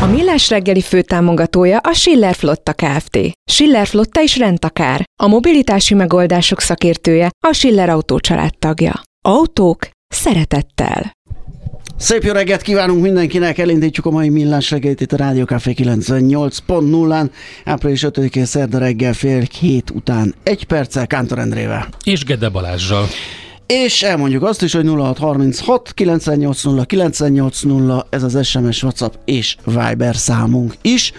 [0.00, 3.18] A Millás reggeli főtámogatója a Schiller Flotta Kft.
[3.50, 5.04] Schiller Flotta is rendtakár.
[5.22, 8.18] A mobilitási megoldások szakértője a Schiller Autó
[8.58, 9.02] tagja.
[9.24, 11.12] Autók szeretettel.
[11.96, 17.30] Szép jó reggelt kívánunk mindenkinek, elindítjuk a mai millás reggelit itt a Rádió Café 98.0-án,
[17.64, 21.88] április 5-én szerda reggel fél hét után egy perccel Kántor Endrével.
[22.04, 23.06] És Gede Balázsral.
[23.68, 30.74] És elmondjuk azt is, hogy 0636 980 980 ez az SMS, WhatsApp és Viber számunk
[30.82, 31.12] is.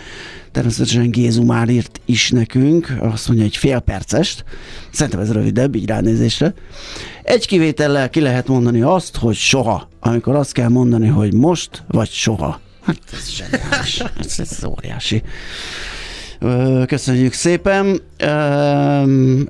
[0.52, 4.44] Természetesen Gézu már írt is nekünk, azt mondja, egy fél percest.
[4.92, 6.54] Szerintem ez rövidebb, így ránézésre.
[7.24, 9.90] Egy kivétellel ki lehet mondani azt, hogy soha.
[10.00, 12.60] Amikor azt kell mondani, hogy most vagy soha.
[12.82, 14.00] Hát ez zseniális.
[14.20, 15.24] ez, ez óriási.
[16.88, 18.02] Köszönjük szépen.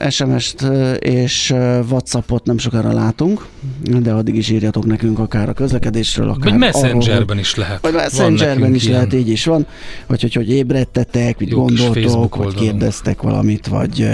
[0.09, 0.61] SMS-t
[0.99, 1.49] és
[1.89, 3.45] Whatsappot nem sokára látunk,
[3.81, 7.81] de addig is írjatok nekünk akár a közlekedésről, akár Vagy Messengerben arról, is lehet.
[7.81, 8.95] Vagy Messengerben is ilyen.
[8.95, 9.65] lehet, így is van.
[10.07, 14.07] Vagy hogy, hogy ébredtetek, mit gondoltok, vagy kérdeztek valamit, vagy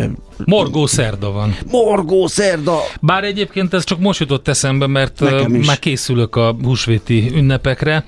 [0.45, 1.55] Morgó szerda van.
[1.71, 2.77] Morgó szerda!
[3.01, 5.19] Bár egyébként ez csak most jutott eszembe, mert
[5.65, 8.05] már készülök a húsvéti ünnepekre,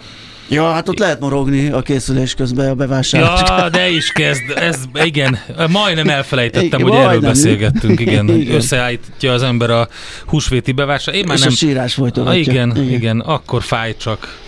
[0.49, 3.41] Ja, hát ott lehet morogni a készülés közben a bevásárlás.
[3.47, 4.43] Ja, de is kezd.
[4.55, 5.37] Ez, igen,
[5.69, 7.99] majdnem elfelejtettem, hogy erről beszélgettünk.
[7.99, 8.55] Igen, igen.
[8.55, 9.87] összeállítja az ember a
[10.25, 11.23] húsvéti bevásárlást.
[11.23, 11.51] Én már És nem...
[11.51, 12.39] a sírás folytogatja.
[12.39, 14.45] Ah, igen, igen, igen, akkor fáj csak.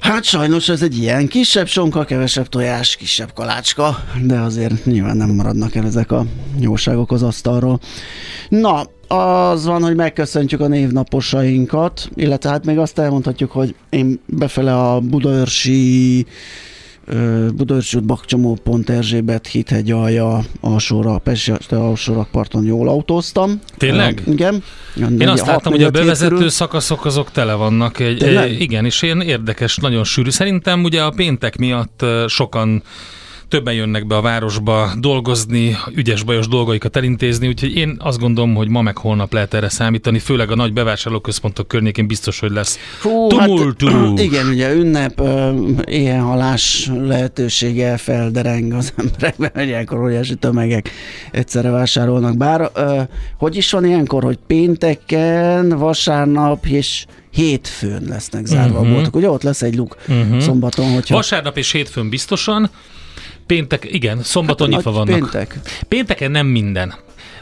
[0.00, 5.30] Hát sajnos ez egy ilyen kisebb sonka, kevesebb tojás, kisebb kalácska, de azért nyilván nem
[5.30, 6.24] maradnak el ezek a
[6.58, 7.80] jóságok az asztalról.
[8.48, 14.76] Na, az van, hogy megköszöntjük a névnaposainkat, illetve hát még azt elmondhatjuk, hogy én befele
[14.76, 16.26] a Budaörsi
[17.54, 23.60] Budaörsi út Bakcsomó pont Erzsébet hithegy alja alsóra, Peste alsó parton jól autóztam.
[23.76, 24.22] Tényleg?
[24.26, 24.62] Uh, igen.
[25.18, 26.48] Én azt láttam, hogy a bevezető körül.
[26.48, 28.00] szakaszok azok tele vannak.
[28.00, 30.30] Egy, egy, igen, és ilyen érdekes, nagyon sűrű.
[30.30, 32.82] Szerintem ugye a péntek miatt sokan
[33.54, 38.68] többen jönnek be a városba dolgozni, ügyes bajos dolgaikat elintézni, úgyhogy én azt gondolom, hogy
[38.68, 43.26] ma meg holnap lehet erre számítani, főleg a nagy bevásárlóközpontok környékén biztos, hogy lesz Hú,
[43.26, 43.86] tumultú.
[43.86, 45.22] Hát, igen, ugye ünnep,
[45.84, 50.90] ilyen halás lehetősége feldereng az emberekben, hogy ilyenkor óriási tömegek
[51.30, 52.36] egyszerre vásárolnak.
[52.36, 52.70] Bár
[53.38, 58.84] hogy is van ilyenkor, hogy pénteken, vasárnap és hétfőn lesznek zárva uh-huh.
[58.84, 58.94] mhm.
[58.94, 59.16] boltok.
[59.16, 60.38] Ugye ott lesz egy luk uh-huh.
[60.38, 61.14] szombaton, hogyha...
[61.14, 62.70] Vasárnap és hétfőn biztosan,
[63.46, 65.18] Péntek, igen, szombaton hát, nyitva vannak.
[65.18, 65.58] Péntek.
[65.88, 66.94] Pénteken nem minden.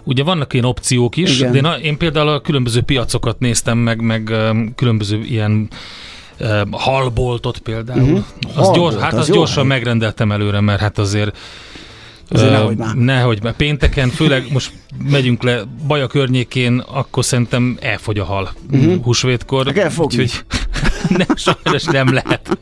[0.04, 1.52] Ugye vannak ilyen opciók is, igen.
[1.52, 4.32] de én, én például a különböző piacokat néztem meg, meg
[4.76, 5.68] különböző ilyen
[6.40, 8.00] uh, halboltot például.
[8.00, 8.24] Uh-huh.
[8.54, 9.78] Az gyors, hát az, az gyorsan hely.
[9.78, 11.36] megrendeltem előre, mert hát azért
[12.28, 12.94] Azért uh, nehogy már.
[12.94, 13.52] Nehogy már.
[13.52, 14.72] Pénteken, főleg most
[15.10, 19.02] megyünk le Baja környékén, akkor szerintem elfogy a hal uh-huh.
[19.02, 19.64] húsvétkor.
[19.64, 20.22] Meg elfogni.
[20.22, 20.44] Úgyhogy
[21.26, 22.58] nem, sajnos nem lehet.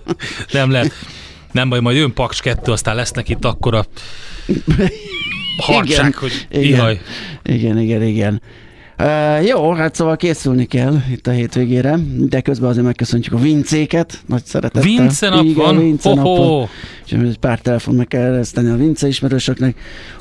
[0.52, 0.92] Nem lehet.
[1.52, 3.84] Nem baj, majd jön Paks 2, aztán lesznek itt akkora
[5.56, 7.00] harcság, igen, hogy igen, ihaj.
[7.42, 8.42] Igen, igen, igen.
[8.98, 14.22] Uh, jó, hát szóval készülni kell itt a hétvégére, de közben azért megköszöntjük a vincéket,
[14.26, 14.82] nagy szeretettel.
[14.82, 15.78] Vince nap Igen, van?
[15.78, 16.68] Vince nap van.
[17.10, 19.76] Egy pár telefon meg kell ereszteni a Vince ismerősöknek.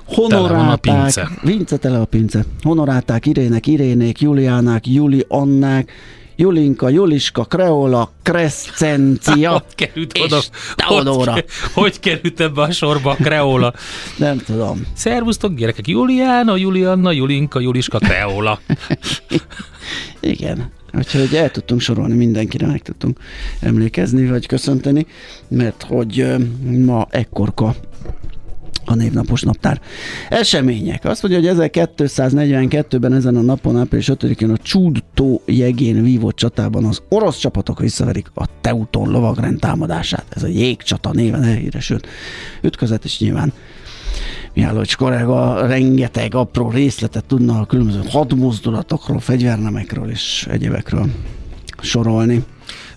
[0.06, 1.30] Honorálták, tele van a pince.
[1.44, 2.44] Vince tele a pince.
[2.62, 5.92] Honorálták Irének, Irénék, Juliánák, Juli Annák,
[6.40, 10.40] Julinka, Juliska, Kreola, Crescencia hogy került és oda?
[10.76, 11.32] Teodora.
[11.32, 13.74] Hogy, hogy került ebbe a sorba a Kreola?
[14.18, 14.82] Nem tudom.
[14.94, 15.88] Szervusztok, gyerekek!
[15.88, 18.60] Juliana, Julianna, Julinka, Juliska, Kreola.
[20.20, 20.72] Igen.
[20.94, 23.20] Úgyhogy el tudtunk sorolni, mindenkire meg tudtunk
[23.60, 25.06] emlékezni, vagy köszönteni,
[25.48, 26.26] mert hogy
[26.86, 27.76] ma ekkorka
[28.90, 29.82] a névnapos naptár.
[30.30, 31.06] Események.
[31.06, 37.02] Azt mondja, hogy 1242-ben ezen a napon, április 5-én a Csúdtó jegén vívott csatában az
[37.10, 40.26] orosz csapatok visszaverik a Teuton lovagrend támadását.
[40.30, 42.08] Ez a jégcsata néven elhíresült
[42.62, 43.54] ütközet, és nyilván
[44.54, 51.10] Mihálovics kollega rengeteg apró részletet tudna a különböző hadmozdulatokról, fegyvernemekről és egyébekről
[51.82, 52.44] sorolni.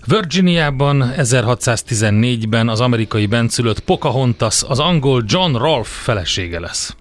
[0.05, 6.95] Virginiában 1614-ben az amerikai benszülött Pocahontas az angol John Rolfe felesége lesz.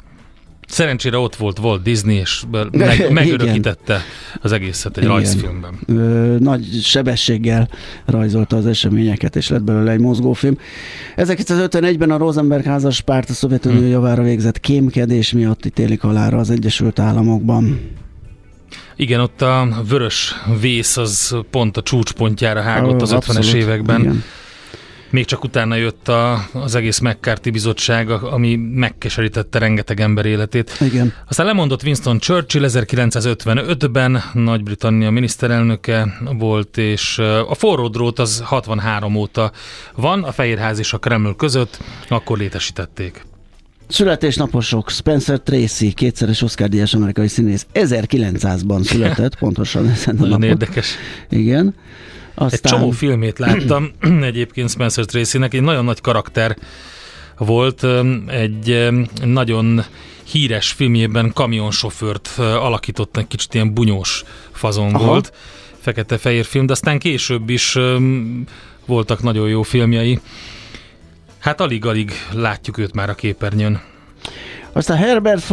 [0.68, 4.00] Szerencsére ott volt Walt Disney, és meg, megörökítette
[4.40, 5.14] az egészet egy Igen.
[5.14, 5.78] rajzfilmben.
[5.86, 7.68] Ö, nagy sebességgel
[8.04, 10.58] rajzolta az eseményeket, és lett belőle egy mozgófilm.
[11.16, 13.90] 1951-ben a Rosenberg házas párt a Szovjetunió hmm.
[13.90, 17.80] javára végzett kémkedés miatt ítélik halára az Egyesült Államokban.
[18.96, 24.00] Igen, ott a vörös vész az pont a csúcspontjára hágott az abszolút, 50-es években.
[24.00, 24.24] Igen.
[25.12, 30.76] Még csak utána jött a, az egész McCarthy bizottság, ami megkeserítette rengeteg ember életét.
[30.80, 31.12] Igen.
[31.28, 37.18] Aztán lemondott Winston Churchill 1955-ben, Nagy-Britannia miniszterelnöke volt, és
[37.48, 39.52] a forró drót az 63 óta
[39.94, 41.78] van, a Fehérház és a Kreml között,
[42.08, 43.24] akkor létesítették.
[43.92, 50.48] Születésnaposok Spencer Tracy, kétszeres Oscar díjas amerikai színész, 1900-ban született, pontosan ezen a Nagyon napon.
[50.48, 50.94] érdekes.
[51.28, 51.74] Igen.
[52.34, 52.60] Aztán...
[52.62, 53.90] Egy csomó filmét láttam
[54.30, 56.56] egyébként Spencer Tracy-nek, egy nagyon nagy karakter
[57.38, 57.86] volt,
[58.26, 58.88] egy
[59.24, 59.84] nagyon
[60.30, 65.06] híres filmjében kamionsofőrt alakított, egy kicsit ilyen bunyós fazon Aha.
[65.06, 65.32] volt,
[65.80, 67.78] fekete-fehér film, de aztán később is
[68.86, 70.20] voltak nagyon jó filmjei.
[71.42, 73.80] Hát alig-alig látjuk őt már a képernyőn.
[74.72, 75.46] Aztán Herbert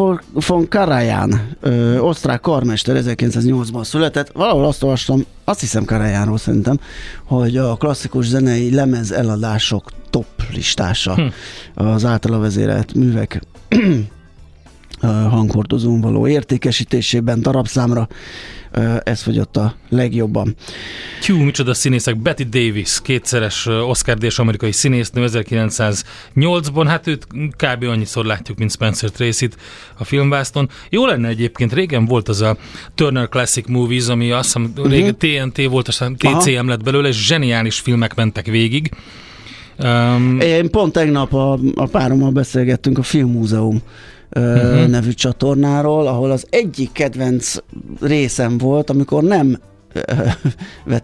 [0.48, 4.32] von Karajan, ö, osztrák karmester, 1908-ban született.
[4.32, 6.80] Valahol azt olvastam, azt hiszem Karajanról szerintem,
[7.24, 11.28] hogy a klasszikus zenei lemez eladások top listása hm.
[11.74, 13.42] az általa vezérelt művek
[15.30, 18.08] hanghordozón való értékesítésében darabszámra
[19.04, 20.56] ez fogyott a legjobban.
[21.22, 22.18] Tyú, micsoda színészek.
[22.18, 27.84] Betty Davis, kétszeres Oscar díjas amerikai színésznő 1908-ban, hát őt kb.
[27.84, 29.58] annyiszor látjuk, mint Spencer Tracy-t
[29.98, 30.70] a filmvászton.
[30.90, 32.58] Jó lenne egyébként, régen volt az a
[32.96, 34.92] Turner Classic Movies, ami azt hiszem uh-huh.
[34.92, 38.92] régen TNT volt, aztán TCM lett belőle, és zseniális filmek mentek végig.
[39.84, 43.82] Um, Én pont tegnap a, a párommal beszélgettünk a Filmmúzeum
[44.36, 44.88] uh-huh.
[44.88, 47.56] nevű csatornáról, ahol az egyik kedvenc
[48.02, 49.60] részem volt, amikor nem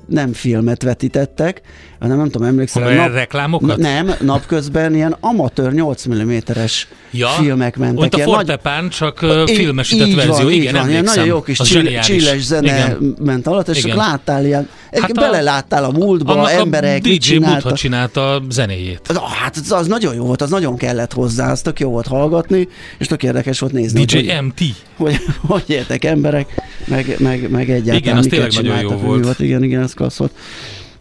[0.07, 1.61] nem filmet vetítettek,
[1.99, 2.95] hanem nem tudom, emlékszel.
[2.95, 3.77] Nap, reklámokat?
[3.77, 7.99] Nem, napközben ilyen amatőr 8 mm-es ja, filmek mentek.
[7.99, 10.43] Mint a Fortepán, csak uh, filmesített így verzió.
[10.43, 13.15] Van, igen, van, ilyen nagyon jó kis csill- csilles zene igen.
[13.19, 13.89] ment alatt, és igen.
[13.89, 19.01] csak láttál ilyen, hát beleláttál a múltba, a, emberek, a DJ Mutha csinálta a zenéjét.
[19.13, 22.07] Na, hát az, az nagyon jó volt, az nagyon kellett hozzá, az tök jó volt
[22.07, 22.67] hallgatni,
[22.97, 24.05] és tök érdekes volt nézni.
[24.05, 24.61] DJ hogy, MT.
[24.97, 25.17] Hogy,
[25.47, 29.39] hogy értek emberek, meg, meg, meg egyáltalán igen, az tényleg nagyon jó volt.
[29.39, 30.31] Igen, igen, ez klassz volt.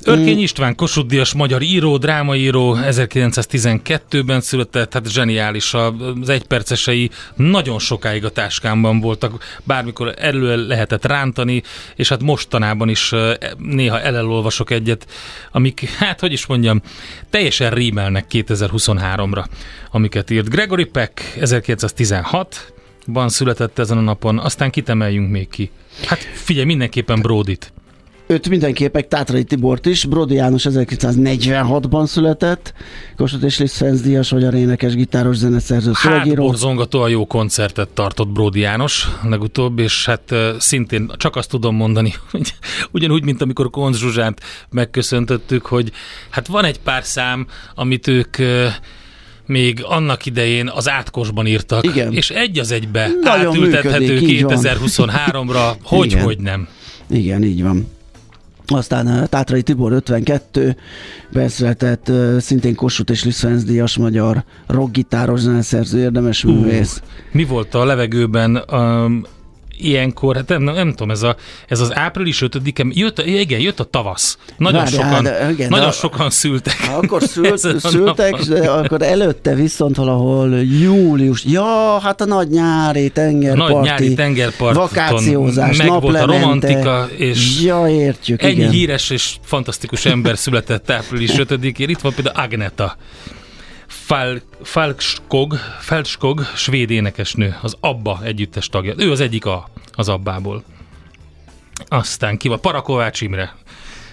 [0.07, 8.25] Örkény István Kossuth Díjas magyar író, drámaíró, 1912-ben született, hát zseniális, az egypercesei nagyon sokáig
[8.25, 11.63] a táskámban voltak, bármikor elő lehetett rántani,
[11.97, 13.13] és hát mostanában is
[13.59, 15.07] néha elolvasok egyet,
[15.53, 16.83] amik, hát hogy is mondjam,
[17.31, 19.45] teljesen rímelnek 2023-ra,
[19.91, 20.51] amiket írt.
[20.51, 22.74] Gregory Peck 1916,
[23.07, 25.71] ban született ezen a napon, aztán kitemeljünk még ki.
[26.07, 27.73] Hát figyelj, mindenképpen Brodit.
[28.27, 32.75] Őt mindenképpen Tátrai Tibort is, Brody János 1946-ban született,
[33.17, 36.55] Kossuth és Liszt Ferenc Díjas, vagy énekes, gitáros, zeneszerző, szövegíró.
[36.79, 42.15] Hát a jó koncertet tartott Brody János legutóbb, és hát szintén csak azt tudom mondani,
[42.31, 42.55] hogy
[42.91, 45.93] ugyanúgy, mint amikor Konz Zsuzsát megköszöntöttük, hogy
[46.31, 48.37] hát van egy pár szám, amit ők
[49.47, 52.13] még annak idején az átkosban írtak, Igen.
[52.13, 56.25] és egy az egybe Nagyon átültethető 2023-ra, hogy, Igen.
[56.25, 56.69] hogy nem.
[57.11, 57.93] Igen, így van.
[58.67, 60.77] Aztán Tátrai Tibor 52
[61.33, 67.03] beszületett, szintén Kossuth és Liszt díjas magyar rockgitáros zeneszerző, érdemes művész.
[67.33, 68.65] mi volt a levegőben?
[68.73, 69.25] Um,
[69.79, 71.37] ilyenkor, hát nem, nem tudom, ez, a,
[71.69, 74.39] ez az április 5-e, jött, igen, jött a tavasz.
[74.57, 76.75] Nagyon Várj, sokan, de, igen, nagyon de, sokan szültek.
[76.91, 83.73] Akkor szült, szültek, de akkor előtte viszont valahol július, ja, hát a nagy nyári tengerparti,
[83.73, 88.71] nagy nyári tengerparton vakációzás, meg volt a romantika, és ja, értjük, ennyi igen.
[88.71, 91.89] híres és fantasztikus ember született április 5-én.
[91.89, 92.97] Itt van például Agneta.
[94.05, 98.95] Fal, Falkskog, Falkskog, svéd énekesnő, az Abba együttes tagja.
[98.97, 100.65] Ő az egyik a, az Abbából.
[101.87, 103.55] Aztán ki van Parakovács Imre,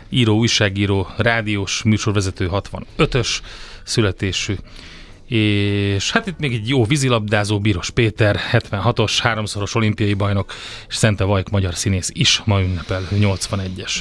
[0.09, 3.39] író, újságíró, rádiós műsorvezető 65-ös
[3.83, 4.55] születésű.
[5.31, 10.53] És hát itt még egy jó vízilabdázó, Bíros Péter, 76-os, háromszoros olimpiai bajnok,
[10.87, 13.91] és Szente Vajk magyar színész is ma ünnepel, 81-es.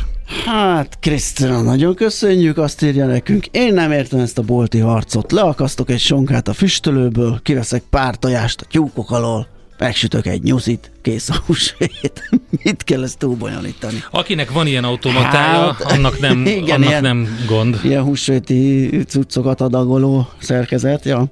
[0.45, 3.47] Hát, Krisztina, nagyon köszönjük, azt írja nekünk.
[3.47, 5.33] Én nem értem ezt a bolti harcot.
[5.33, 9.49] Leakasztok egy sonkát a füstölőből, kiveszek pár tojást a tyúkok alól,
[9.81, 12.31] megsütök egy nyuszit, kész a húsvét.
[12.65, 14.03] Mit kell ezt túlbonyolítani?
[14.11, 17.81] Akinek van ilyen automatája, hát, annak, nem, igen, annak ilyen, nem gond.
[17.83, 21.25] Ilyen húsvéti cuccokat adagoló szerkezet, ja.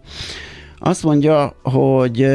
[0.79, 2.27] Azt mondja, hogy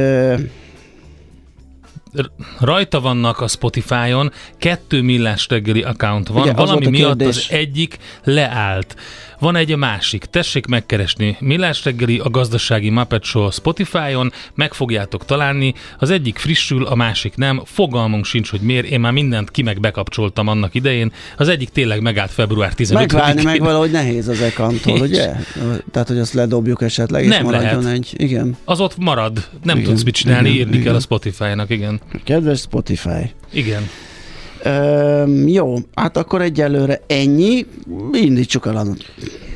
[2.60, 8.96] rajta vannak a Spotify-on, kettő millás reggeli account van, Igen, valami miatt az egyik leállt.
[9.44, 15.74] Van egy másik, tessék megkeresni Millás reggeli, a gazdasági Muppet Show Spotify-on, meg fogjátok találni,
[16.00, 19.80] az egyik frissül, a másik nem, fogalmunk sincs, hogy miért, én már mindent ki meg
[19.80, 25.00] bekapcsoltam annak idején, az egyik tényleg megállt február 15 Megválni meg valahogy nehéz az ekantól,
[25.00, 25.36] ugye?
[25.92, 27.98] Tehát, hogy azt ledobjuk esetleg, és nem maradjon lehet.
[27.98, 28.58] egy, igen.
[28.66, 30.84] Az ott marad, nem igen, tudsz mit csinálni, igen, írni igen.
[30.84, 32.00] kell a Spotify-nak, igen.
[32.24, 33.34] Kedves Spotify.
[33.52, 33.90] Igen.
[34.66, 37.66] Üm, jó, hát akkor egyelőre ennyi.
[38.12, 38.86] Indítsuk el a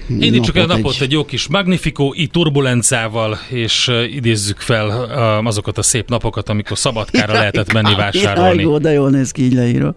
[0.10, 1.02] Indítsuk el a napot egy...
[1.02, 6.50] egy jó kis Magnifico i turbulencával, és uh, idézzük fel uh, azokat a szép napokat,
[6.50, 8.62] amikor szabadkára lehetett menni vásárolni.
[8.62, 9.96] Jaj, de jól néz ki, így leírva.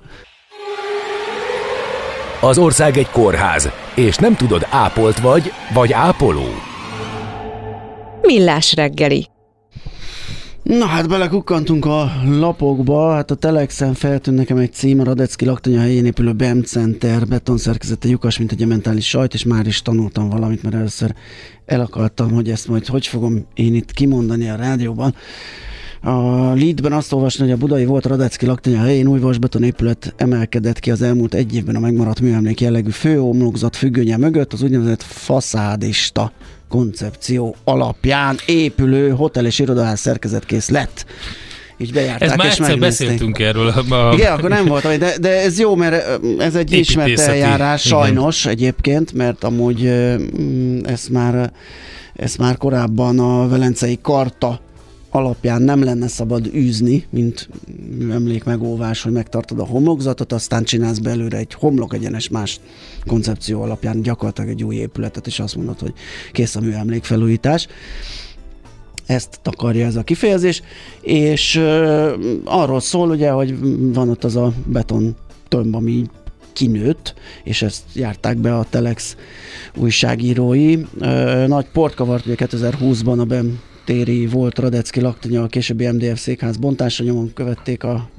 [2.41, 6.49] Az ország egy kórház, és nem tudod, ápolt vagy, vagy ápoló.
[8.23, 9.29] Millás reggeli.
[10.63, 15.81] Na hát belekukkantunk a lapokba, hát a Telexen feltűnt nekem egy cím, a Radecki laktanya
[15.81, 20.63] helyén épülő BEM Center betonszerkezete lyukas, mint egy mentális sajt, és már is tanultam valamit,
[20.63, 21.15] mert először
[21.67, 25.15] el akartam, hogy ezt majd hogy fogom én itt kimondani a rádióban.
[26.03, 26.11] A
[26.55, 30.91] Leadben azt olvasni, hogy a budai volt Radecki laktanya helyén új vasbeton épület emelkedett ki
[30.91, 36.33] az elmúlt egy évben a megmaradt műemlék jellegű főomlokzat függönye mögött, az úgynevezett faszádista
[36.71, 41.05] koncepció alapján épülő hotel és irodaház szerkezetkész lett
[41.81, 42.29] így bejárták.
[42.29, 43.69] Ez már egyszer beszéltünk erről.
[43.69, 44.13] A...
[44.13, 48.57] Igen, akkor nem volt, de, de ez jó, mert ez egy ismert eljárás, sajnos igen.
[48.57, 51.53] egyébként, mert amúgy mm, ezt már,
[52.17, 54.61] ezt már korábban a Velencei Karta
[55.11, 57.49] alapján nem lenne szabad űzni, mint
[58.11, 62.61] emlék megóvás, hogy megtartod a homlokzatot, aztán csinálsz belőle egy homlok egyenes más
[63.07, 65.93] koncepció alapján gyakorlatilag egy új épületet, és azt mondod, hogy
[66.33, 67.67] kész a műemlék felújítás.
[69.07, 70.63] Ezt takarja ez a kifejezés,
[71.01, 72.13] és uh,
[72.45, 73.59] arról szól ugye, hogy
[73.93, 75.17] van ott az a beton
[75.49, 76.07] tömb, ami
[76.53, 77.15] kinőtt,
[77.45, 79.17] és ezt járták be a Telex
[79.77, 80.77] újságírói.
[80.77, 86.19] Uh, nagy port kavart ugye 2020-ban a BEM téri volt Radecki laktanya, a későbbi MDF
[86.19, 88.11] székház bontása nyomon követték a,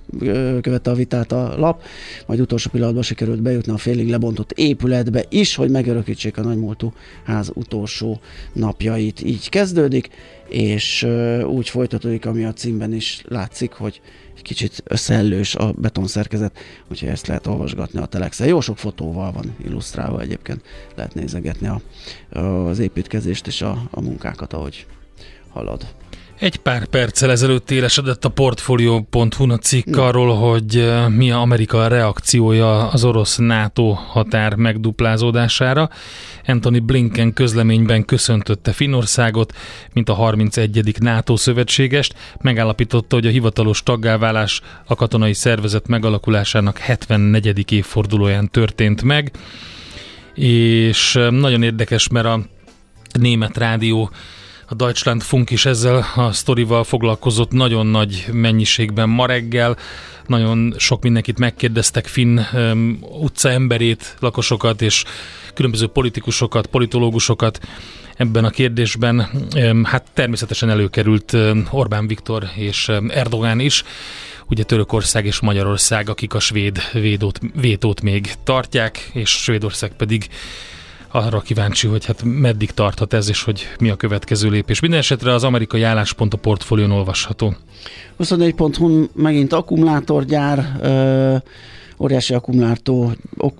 [0.62, 1.84] követte a vitát a lap,
[2.26, 7.52] majd utolsó pillanatban sikerült bejutni a félig lebontott épületbe is, hogy megörökítsék a nagymúltú ház
[7.54, 8.20] utolsó
[8.54, 9.22] napjait.
[9.22, 10.10] Így kezdődik,
[10.50, 11.08] és
[11.46, 14.02] úgy folytatódik, ami a címben is látszik, hogy
[14.36, 16.58] egy kicsit összeellős a betonszerkezet,
[16.90, 18.48] úgyhogy ezt lehet olvasgatni a telexen.
[18.48, 20.62] Jó sok fotóval van illusztrálva egyébként,
[20.96, 21.82] lehet nézegetni a,
[22.40, 24.86] az építkezést és a, a munkákat, ahogy
[25.54, 25.88] halad.
[26.42, 32.90] Egy pár perccel ezelőtt élesedett a Portfolio.hu cikk arról, hogy eh, mi a Amerika reakciója
[32.90, 35.90] az orosz NATO határ megduplázódására.
[36.48, 39.54] Anthony Blinken közleményben köszöntötte Finnországot,
[39.94, 40.96] mint a 31.
[41.00, 47.72] NATO szövetségest, megállapította, hogy a hivatalos taggáválás a katonai szervezet megalakulásának 74.
[47.72, 49.32] évfordulóján történt meg,
[50.36, 52.42] és eh, nagyon érdekes, mert a
[53.20, 54.12] német rádió
[54.72, 59.78] a Deutschland Funk is ezzel a sztorival foglalkozott nagyon nagy mennyiségben ma reggel.
[60.28, 65.04] Nagyon sok mindenkit megkérdeztek Finn um, utca emberét, lakosokat és
[65.54, 67.60] különböző politikusokat, politológusokat
[68.16, 69.30] ebben a kérdésben.
[69.56, 73.84] Um, hát természetesen előkerült um, Orbán Viktor és um, Erdogán is
[74.48, 80.30] ugye Törökország és Magyarország, akik a svéd védót, vétót még tartják, és Svédország pedig
[81.12, 84.80] arra kíváncsi, hogy hát meddig tarthat ez, és hogy mi a következő lépés.
[84.80, 87.56] Minden esetre az amerikai álláspont a portfólión olvasható.
[88.20, 91.36] 24.hu megint akkumulátorgyár, ö,
[92.00, 93.54] óriási akkumulátor, ok,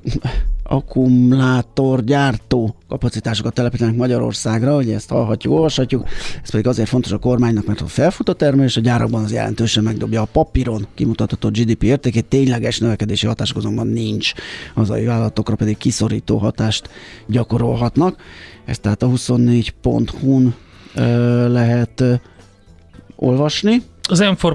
[0.72, 6.08] akkumulátorgyártó kapacitásokat telepítenek Magyarországra, hogy ezt hallhatjuk, olvashatjuk.
[6.44, 9.84] Ez pedig azért fontos a kormánynak, mert ha felfut a termelés, a gyárakban az jelentősen
[9.84, 14.32] megdobja a papíron kimutatott GDP értékét, tényleges növekedési hatások azonban nincs.
[14.74, 16.90] Hazai vállalatokra pedig kiszorító hatást
[17.28, 18.16] gyakorolhatnak.
[18.66, 20.56] Ez tehát a 24.hu-n
[21.52, 22.04] lehet
[23.16, 23.82] olvasni.
[24.12, 24.48] Az m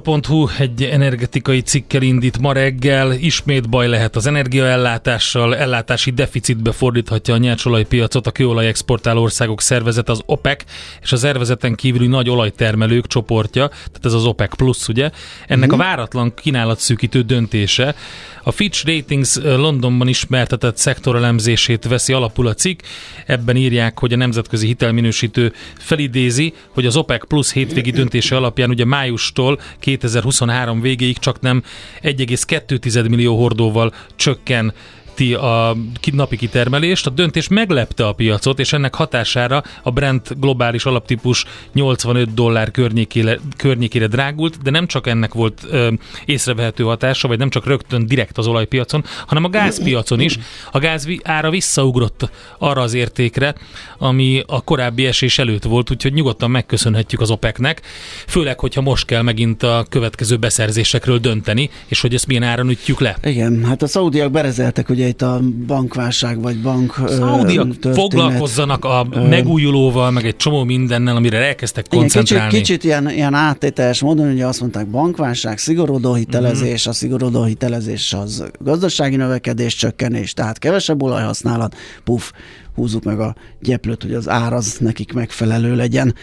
[0.58, 7.36] egy energetikai cikkel indít ma reggel, ismét baj lehet az energiaellátással, ellátási deficitbe fordíthatja a
[7.36, 10.64] nyersolajpiacot a kőolaj exportáló országok szervezet, az OPEC,
[11.02, 15.10] és az szervezeten kívüli nagy olajtermelők csoportja, tehát ez az OPEC plusz, ugye?
[15.46, 17.94] Ennek a váratlan kínálatszűkítő döntése
[18.42, 22.80] a Fitch Ratings Londonban ismertetett szektorelemzését veszi alapul a cikk.
[23.26, 28.84] Ebben írják, hogy a nemzetközi hitelminősítő felidézi, hogy az OPEC plusz hétvégi döntése alapján ugye
[28.84, 29.45] májustól
[29.78, 31.62] 2023 végéig csak nem
[32.02, 34.72] 1,2 millió hordóval csökken
[35.18, 35.76] növeszti a
[36.12, 37.06] napi kitermelést.
[37.06, 43.38] A döntés meglepte a piacot, és ennek hatására a Brent globális alaptípus 85 dollár környékére,
[43.56, 45.92] környékére drágult, de nem csak ennek volt ö,
[46.24, 50.38] észrevehető hatása, vagy nem csak rögtön direkt az olajpiacon, hanem a gázpiacon is.
[50.70, 53.54] A gáz ára visszaugrott arra az értékre,
[53.98, 57.80] ami a korábbi esés előtt volt, úgyhogy nyugodtan megköszönhetjük az OPEC-nek,
[58.26, 63.00] főleg, hogyha most kell megint a következő beszerzésekről dönteni, és hogy ezt milyen áron ütjük
[63.00, 63.16] le.
[63.22, 70.10] Igen, hát a szaudiak berezeltek ugye itt a bankválság vagy bank Szaudiak foglalkozzanak a megújulóval,
[70.10, 72.48] meg egy csomó mindennel, amire elkezdtek koncentrálni.
[72.50, 76.90] Kicsit, kicsit ilyen, ilyen áttételes módon, hogy azt mondták bankválság, szigorodó hitelezés, mm-hmm.
[76.90, 82.32] a szigorodó hitelezés az gazdasági növekedés csökkenés, tehát kevesebb olajhasználat, puf,
[82.76, 86.14] húzzuk meg a gyeplőt, hogy az ár az nekik megfelelő legyen.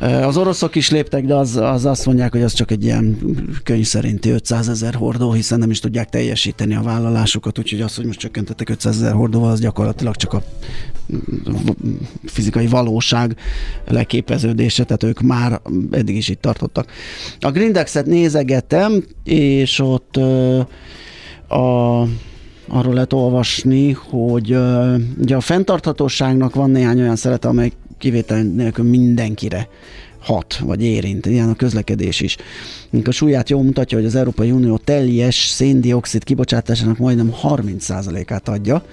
[0.00, 3.18] Az oroszok is léptek, de az, az azt mondják, hogy az csak egy ilyen
[3.62, 8.06] könyv szerinti 500 ezer hordó, hiszen nem is tudják teljesíteni a vállalásukat, úgyhogy az, hogy
[8.06, 10.42] most csökkentettek 500 ezer hordóval, az gyakorlatilag csak a
[12.24, 13.36] fizikai valóság
[13.86, 16.92] leképeződése, tehát ők már eddig is itt tartottak.
[17.40, 20.16] A Grindexet nézegetem, és ott
[21.48, 22.02] a
[22.68, 24.56] arról lehet olvasni, hogy
[25.18, 29.68] ugye a fenntarthatóságnak van néhány olyan szerete, amely kivétel nélkül mindenkire
[30.20, 32.36] hat, vagy érint, ilyen a közlekedés is.
[33.04, 38.84] A súlyát jól mutatja, hogy az Európai Unió teljes széndiokszid kibocsátásának majdnem 30%-át adja.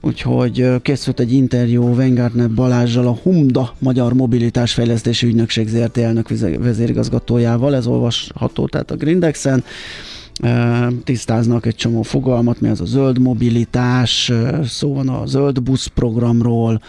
[0.00, 7.74] Úgyhogy készült egy interjú Weingartner Balázsjal, a Humda Magyar Mobilitás Fejlesztési Ügynökség ZRT elnök vezérigazgatójával,
[7.74, 9.64] ez olvasható tehát a Grindexen
[11.04, 14.32] tisztáznak egy csomó fogalmat, mi az a zöld mobilitás,
[14.64, 16.82] szó van a zöld busz programról,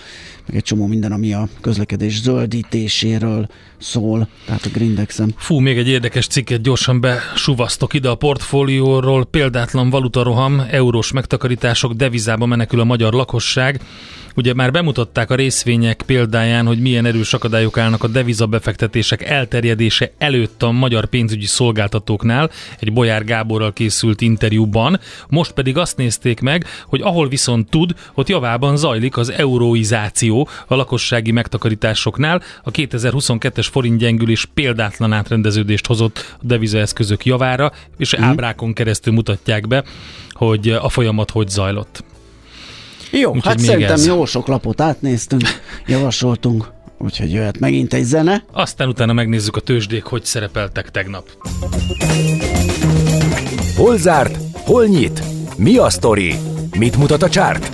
[0.47, 5.34] meg egy csomó minden, ami a közlekedés zöldítéséről szól, tehát a Grindexen.
[5.38, 12.45] Fú, még egy érdekes cikket gyorsan besuvasztok ide a portfólióról, példátlan valutaroham, eurós megtakarítások, devizába
[12.45, 13.82] menekül a magyar lakosság.
[14.36, 20.63] Ugye már bemutatták a részvények példáján, hogy milyen erős akadályok állnak a devizabefektetések elterjedése előtt
[20.63, 25.00] a magyar pénzügyi szolgáltatóknál, egy Bolyár Gáborral készült interjúban.
[25.30, 30.76] Most pedig azt nézték meg, hogy ahol viszont tud, ott javában zajlik az euróizáció a
[30.76, 32.41] lakossági megtakarításoknál.
[32.63, 38.24] A 2022-es forint gyengülés példátlan átrendeződést hozott a devizaeszközök javára, és mm.
[38.24, 39.84] ábrákon keresztül mutatják be,
[40.30, 42.04] hogy a folyamat hogy zajlott.
[43.19, 44.06] Jó, Úgyhogy hát szerintem ez.
[44.06, 45.41] jó sok lapot átnéztünk,
[45.88, 48.43] javasoltunk, úgyhogy jöhet megint egy zene.
[48.52, 51.30] Aztán utána megnézzük a tőzsdék, hogy szerepeltek tegnap.
[53.76, 54.38] Hol zárt?
[54.54, 55.23] Hol nyit?
[55.58, 56.36] Mi a sztori?
[56.78, 57.71] Mit mutat a csárt?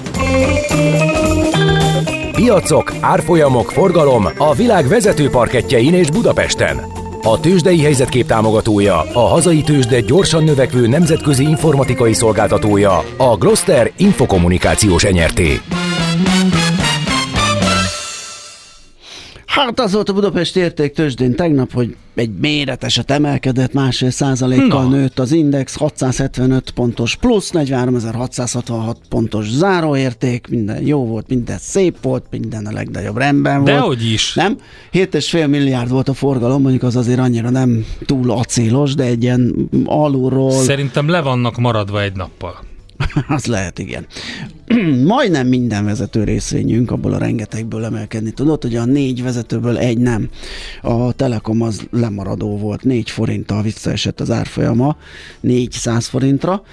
[2.32, 6.82] Piacok, árfolyamok, forgalom a világ vezető parketjein és Budapesten.
[7.32, 15.04] A tőzsdei helyzetkép támogatója, a hazai tőzsde gyorsan növekvő nemzetközi informatikai szolgáltatója, a Gloster Infokommunikációs
[15.04, 15.62] Enyerté.
[19.50, 24.90] Hát az volt a Budapest értéktősdén tegnap, hogy egy méreteset emelkedett, másfél százalékkal no.
[24.90, 32.26] nőtt az index, 675 pontos plusz, 43.666 pontos záróérték, minden jó volt, minden szép volt,
[32.32, 33.66] minden a legnagyobb rendben volt.
[33.72, 34.34] Dehogy is.
[34.34, 34.58] Nem?
[34.92, 39.70] 7,5 milliárd volt a forgalom, mondjuk az azért annyira nem túl acélos, de egy ilyen
[39.86, 40.52] alulról...
[40.52, 42.69] Szerintem le vannak maradva egy nappal.
[43.28, 44.06] az lehet, igen.
[45.06, 50.30] Majdnem minden vezető részvényünk abból a rengetegből emelkedni tudott, hogy a négy vezetőből egy nem.
[50.82, 54.98] A Telekom az lemaradó volt, négy forinttal visszaesett az árfolyama,
[55.40, 56.64] 400 forintra.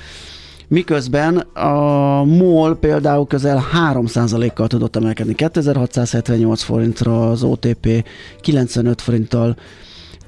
[0.69, 8.05] miközben a MOL például közel 3%-kal tudott emelkedni 2678 forintra, az OTP
[8.41, 9.57] 95 forinttal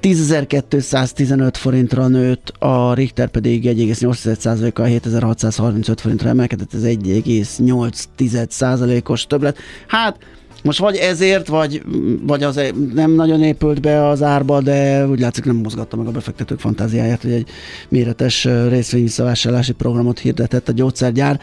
[0.01, 9.57] 10.215 forintra nőtt, a Richter pedig 1,8%-kal 7635 forintra emelkedett, ez 1,8%-os többlet.
[9.87, 10.17] Hát
[10.63, 11.83] most vagy ezért, vagy,
[12.21, 12.61] vagy az
[12.93, 17.21] nem nagyon épült be az árba, de úgy látszik nem mozgatta meg a befektetők fantáziáját,
[17.21, 17.47] hogy egy
[17.89, 21.39] méretes részvényvisszavásárlási programot hirdetett a gyógyszergyár.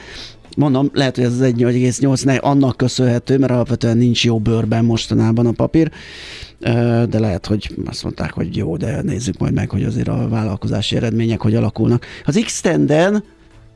[0.56, 5.46] Mondom, lehet, hogy ez az 1,8 ne annak köszönhető, mert alapvetően nincs jó bőrben mostanában
[5.46, 5.90] a papír,
[7.08, 10.96] de lehet, hogy azt mondták, hogy jó, de nézzük majd meg, hogy azért a vállalkozási
[10.96, 12.06] eredmények hogy alakulnak.
[12.24, 12.62] Az x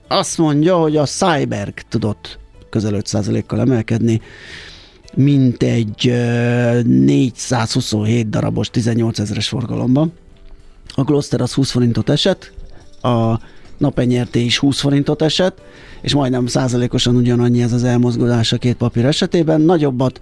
[0.08, 2.38] azt mondja, hogy a Cyberg tudott
[2.70, 4.20] közel 5%-kal emelkedni,
[5.14, 6.14] mint egy
[6.84, 10.12] 427 darabos 18 ezeres forgalomban.
[10.94, 12.52] A Gloster az 20 forintot esett,
[13.02, 13.40] a
[13.80, 15.60] napenyerté is 20 forintot esett,
[16.00, 19.60] és majdnem százalékosan ugyanannyi ez az elmozgulás a két papír esetében.
[19.60, 20.20] Nagyobbat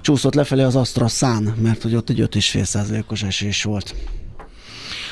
[0.00, 3.94] csúszott lefelé az Astra Sun, mert hogy ott egy 5,5 százalékos esés volt.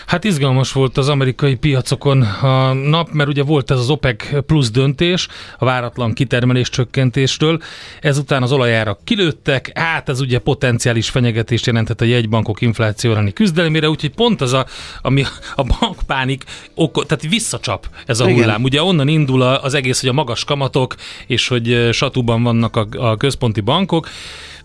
[0.06, 4.70] Hát izgalmas volt az amerikai piacokon a nap, mert ugye volt ez az OPEC plusz
[4.70, 7.62] döntés a váratlan kitermelés csökkentésről,
[8.00, 13.88] ezután az olajárak kilőttek, hát ez ugye potenciális fenyegetést jelentett a jegybankok infláció elleni küzdelmére,
[13.88, 14.66] úgyhogy pont az a,
[15.02, 18.36] ami a bankpánik, oko, tehát visszacsap ez a Igen.
[18.36, 18.62] hullám.
[18.62, 20.94] Ugye onnan indul az egész, hogy a magas kamatok,
[21.26, 24.08] és hogy satúban vannak a, a központi bankok,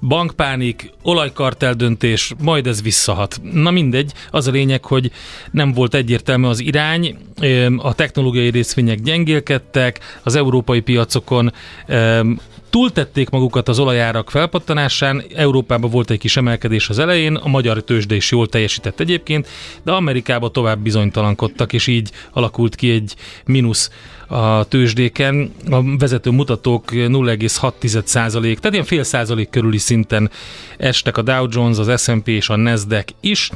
[0.01, 3.39] bankpánik, olajkartel döntés, majd ez visszahat.
[3.53, 5.12] Na mindegy, az a lényeg, hogy
[5.51, 7.17] nem volt egyértelmű az irány,
[7.77, 11.53] a technológiai részvények gyengélkedtek, az európai piacokon
[12.69, 18.15] túltették magukat az olajárak felpattanásán, Európában volt egy kis emelkedés az elején, a magyar tőzsde
[18.15, 19.47] is jól teljesített egyébként,
[19.84, 23.89] de Amerikában tovább bizonytalankodtak, és így alakult ki egy mínusz
[24.27, 25.51] a tőzsdéken.
[25.69, 30.29] A vezető mutatók 0,6 százalék, tehát ilyen fél százalék körüli szinten
[30.77, 33.49] estek a Dow Jones, az S&P és a Nasdaq is.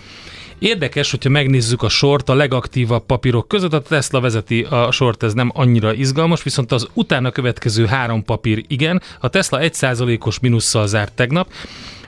[0.63, 5.33] Érdekes, hogyha megnézzük a sort a legaktívabb papírok között, a Tesla vezeti a sort, ez
[5.33, 9.01] nem annyira izgalmas, viszont az utána következő három papír igen.
[9.19, 11.49] A Tesla 1%-os minusszal zárt tegnap,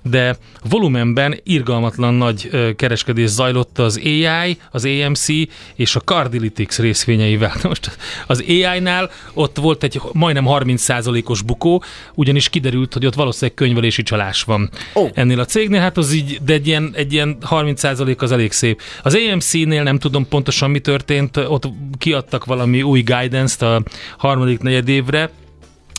[0.09, 0.37] de
[0.69, 5.27] volumenben irgalmatlan nagy kereskedés zajlott az AI, az AMC
[5.75, 7.53] és a Cardilitics részvényeivel.
[7.63, 14.03] Most az AI-nál ott volt egy majdnem 30%-os bukó, ugyanis kiderült, hogy ott valószínűleg könyvelési
[14.03, 14.69] csalás van.
[14.93, 15.09] Oh.
[15.13, 18.81] Ennél a cégnél, hát az így, de egy ilyen, egy ilyen 30% az elég szép.
[19.03, 23.83] Az AMC-nél nem tudom pontosan mi történt, ott kiadtak valami új guidance-t a
[24.17, 25.29] harmadik negyed évre,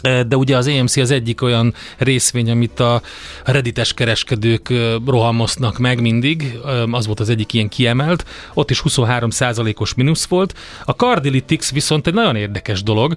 [0.02, 3.02] de ugye az EMC az egyik olyan részvény, amit a
[3.44, 4.72] redites kereskedők
[5.06, 6.58] rohamoznak meg mindig,
[6.90, 10.54] az volt az egyik ilyen kiemelt, ott is 23%-os mínusz volt.
[10.84, 13.14] A Cardilitics viszont egy nagyon érdekes dolog,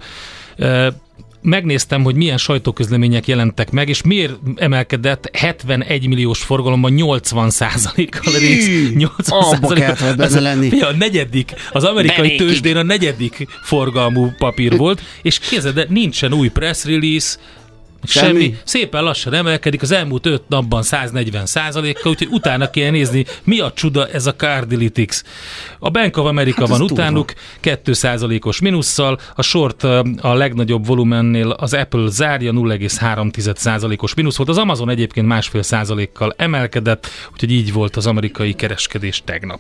[1.42, 8.94] megnéztem, hogy milyen sajtóközlemények jelentek meg, és miért emelkedett 71 milliós forgalomban 80 százalékkal rész.
[8.94, 10.42] 80 százalékkal.
[10.42, 10.82] lenni.
[10.82, 12.38] A negyedik, az amerikai Benékig.
[12.48, 17.38] tőzsdén a negyedik forgalmú papír volt, és kézed, de nincsen új press release,
[18.04, 18.40] Semmi.
[18.40, 18.58] Semmi.
[18.64, 23.72] Szépen lassan emelkedik, az elmúlt 5 napban 140 százalékkal, úgyhogy utána kell nézni, mi a
[23.76, 25.22] csuda ez a Cardilitics.
[25.80, 29.84] A Bank of America hát van utánuk, 2 százalékos minusszal, a short
[30.22, 36.34] a legnagyobb volumennél az Apple zárja 0,3 százalékos mínusz volt, az Amazon egyébként másfél százalékkal
[36.38, 39.60] emelkedett, úgyhogy így volt az amerikai kereskedés tegnap.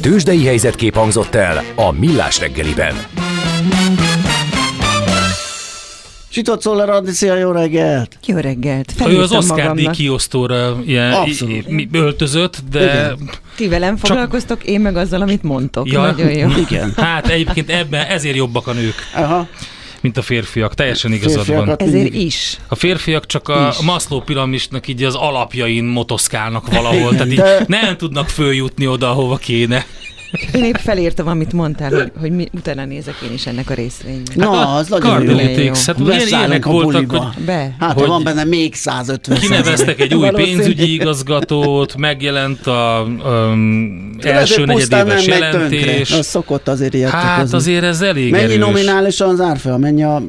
[0.00, 2.94] Tőzsdei helyzetkép hangzott el a Millás reggeliben.
[6.36, 8.18] Csitott Szoller Andi, szia, jó reggelt!
[8.26, 8.92] Jó reggelt!
[9.08, 11.66] Ő az Oscar díj kiosztóra ilyen Abszolút.
[11.92, 12.82] öltözött, de...
[12.82, 13.30] Igen.
[13.56, 15.90] Ti velem foglalkoztok, én meg azzal, amit mondtok.
[15.90, 16.48] Ja, Nagyon jó.
[16.68, 16.92] Igen.
[16.96, 18.94] Hát egyébként ebben ezért jobbak a nők.
[19.14, 19.48] Aha
[20.00, 20.74] mint a férfiak.
[20.74, 21.76] Teljesen igazad van.
[21.76, 22.56] Ezért is.
[22.68, 23.84] A férfiak csak a is.
[23.84, 27.64] Maslow piramisnak így az alapjain motoszkálnak valahol, tehát így De...
[27.66, 29.86] nem tudnak följutni oda, ahova kéne.
[30.54, 34.36] Én épp felírtam, amit mondtál, hogy, hogy mi, utána nézek én is ennek a részvénynek.
[34.36, 35.36] Na, hát az nagyon jó.
[35.36, 37.76] Hát ilyen ilyenek voltak, hogy, Be.
[37.78, 44.64] Hát, hogy van benne még 150 Kineveztek egy új pénzügyi igazgatót, megjelent a um, első
[44.64, 46.10] negyedéves jelentés.
[46.12, 48.58] Az szokott azért ilyet Hát azért ez elég Mennyi erős.
[48.58, 49.80] nominálisan az árfolyam?
[49.80, 50.22] Mennyi a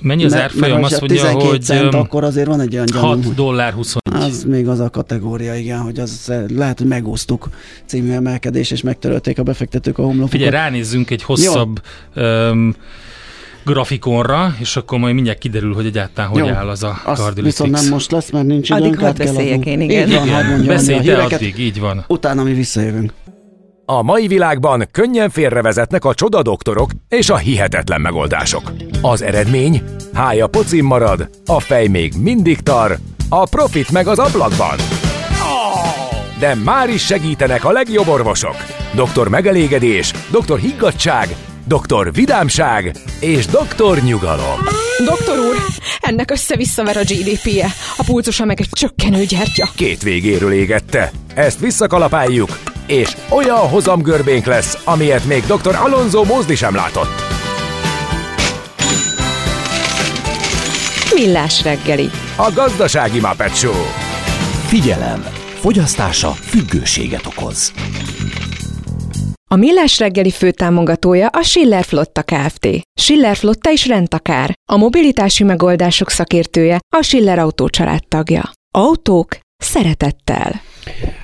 [0.00, 0.82] Mennyi az árfolyam?
[0.82, 3.06] Azt mondja, hogy cent, akkor azért van egy olyan gyanú.
[3.06, 3.96] 6 dollár 20.
[4.20, 7.48] Az még az a kategória, igen, hogy az lehet, hogy megúsztuk
[7.86, 10.30] című emelkedés, és megtörölték a befektetők a homlokokat.
[10.30, 11.82] Figyelj, ránézzünk egy hosszabb
[12.16, 12.74] um,
[13.64, 16.48] grafikonra, és akkor majd mindjárt kiderül, hogy egyáltalán hogy Jó.
[16.48, 18.84] áll az a Azt viszont nem most lesz, mert nincs időnk.
[18.84, 20.08] Addig hadd beszéljek én, igen.
[20.08, 20.66] Így van, igen.
[20.66, 22.04] Beszélj te addig, így van.
[22.08, 23.12] Utána mi visszajövünk.
[23.84, 28.72] A mai világban könnyen félrevezetnek a csoda doktorok és a hihetetlen megoldások.
[29.00, 29.82] Az eredmény?
[30.12, 32.98] Hája pocim marad, a fej még mindig tar,
[33.32, 34.78] a profit meg az ablakban.
[36.38, 38.56] De már is segítenek a legjobb orvosok.
[38.94, 44.58] Doktor megelégedés, doktor higgadság, doktor vidámság és doktor nyugalom.
[45.04, 45.56] Doktor úr,
[46.00, 47.66] ennek össze-visszaver a GDP-je,
[47.96, 49.68] a pulcosa meg egy csökkenő gyertya.
[49.76, 51.10] Két végéről égette.
[51.34, 55.74] Ezt visszakalapáljuk, és olyan hozamgörbénk lesz, amilyet még dr.
[55.74, 57.22] Alonso Mózdi sem látott.
[61.14, 62.10] Millás reggeli.
[62.40, 63.82] A gazdasági Muppet Show.
[64.66, 65.20] Figyelem!
[65.54, 67.72] Fogyasztása függőséget okoz.
[69.50, 72.68] A Millás reggeli főtámogatója a Schiller Flotta Kft.
[73.00, 74.52] Schiller Flotta is rendtakár.
[74.72, 77.68] A mobilitási megoldások szakértője a Schiller Autó
[78.08, 78.50] tagja.
[78.74, 80.60] Autók szeretettel.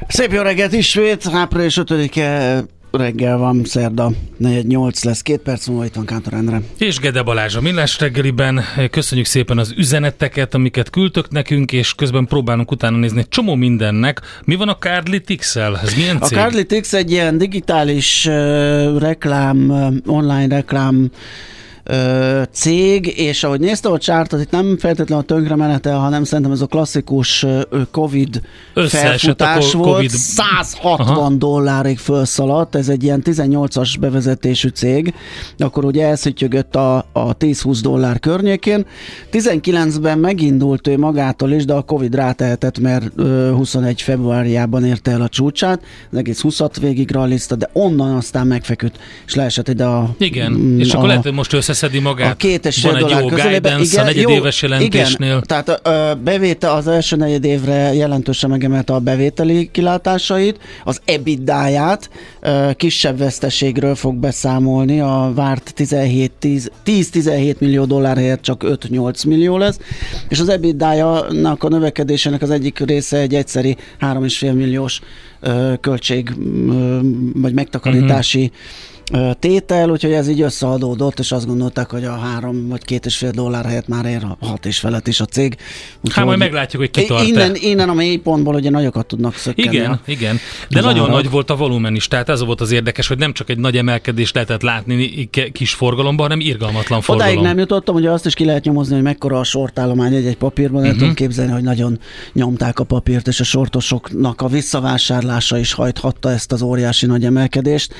[0.08, 4.10] Szép jó reggelt ismét, április 5-e reggel van, szerda,
[4.42, 6.60] 4-8 lesz, két perc múlva itt van Kántor Endre.
[6.78, 8.60] És Gede Balázs a Millás reggeliben.
[8.90, 14.20] Köszönjük szépen az üzeneteket, amiket küldtök nekünk, és közben próbálunk utána nézni egy csomó mindennek.
[14.44, 15.78] Mi van a Cardly-Tix-el?
[15.82, 16.38] Ez milyen cég?
[16.38, 21.10] A Cardly-Tix egy ilyen digitális uh, reklám, uh, online reklám
[21.86, 26.60] ö, cég, és ahogy nézte a csártot, itt nem feltétlenül a tönkremenete, hanem szerintem ez
[26.60, 28.40] a klasszikus ö, Covid
[28.74, 29.94] felfutás a volt.
[29.94, 30.10] COVID.
[30.10, 31.30] 160 Aha.
[31.30, 35.14] dollárig felszaladt, ez egy ilyen 18-as bevezetésű cég,
[35.58, 38.86] akkor ugye elszüttyögött a, a 10-20 dollár környékén.
[39.32, 45.22] 19-ben megindult ő magától is, de a Covid rátehetett, mert ö, 21 februárjában érte el
[45.22, 50.14] a csúcsát, az egész 20 végig rallizta, de onnan aztán megfeküdt, és leesett ide a...
[50.18, 52.32] Igen, és a, akkor lehet, hogy most össze összeszedi magát.
[52.32, 55.28] A két és Van egy jó guidance igen, a negyedéves jelentésnél.
[55.28, 62.10] Igen, tehát a bevétel az első negyed évre jelentősen megemelte a bevételi kilátásait, az EBITDA-ját
[62.76, 69.78] kisebb veszteségről fog beszámolni, a várt 10-17 millió dollár helyett csak 5-8 millió lesz,
[70.28, 75.00] és az EBITDA-nak a növekedésének az egyik része egy egyszeri 3,5 milliós
[75.80, 76.32] költség
[77.34, 78.54] vagy megtakarítási uh-huh
[79.38, 83.30] tétel, úgyhogy ez így összeadódott, és azt gondolták, hogy a három vagy két és fél
[83.30, 85.56] dollár helyett már ér a hat és felett is a cég.
[85.96, 89.76] Úgyhogy hát majd meglátjuk, hogy kitart innen, innen a mély pontból ugye nagyokat tudnak szökkenni.
[89.76, 90.38] Igen, igen.
[90.68, 91.14] De nagyon árak.
[91.14, 93.76] nagy volt a volumen is, tehát ez volt az érdekes, hogy nem csak egy nagy
[93.76, 97.32] emelkedést lehetett látni kis forgalomban, hanem irgalmatlan forgalom.
[97.32, 100.82] Odáig nem jutottam, hogy azt is ki lehet nyomozni, hogy mekkora a sortállomány egy-egy papírban,
[100.82, 100.96] uh-huh.
[100.98, 101.98] tudom képzelni, hogy nagyon
[102.32, 107.94] nyomták a papírt, és a sortosoknak a visszavásárlása is hajthatta ezt az óriási nagy emelkedést.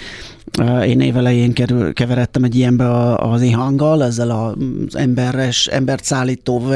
[0.86, 6.72] Én évelején kerül, keveredtem egy ilyenbe az ihanggal, ezzel az emberes, embert szállító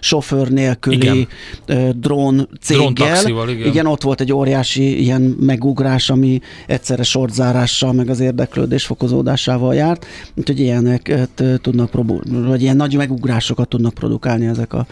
[0.00, 1.96] sofőr nélküli igen.
[2.00, 3.22] drón céggel.
[3.22, 3.66] Drón igen.
[3.66, 10.06] igen, ott volt egy óriási ilyen megugrás, ami egyszerre sortzárással, meg az érdeklődés fokozódásával járt,
[10.34, 11.90] úgyhogy ilyeneket tudnak
[12.24, 14.86] vagy ilyen nagy megugrásokat tudnak produkálni ezek a,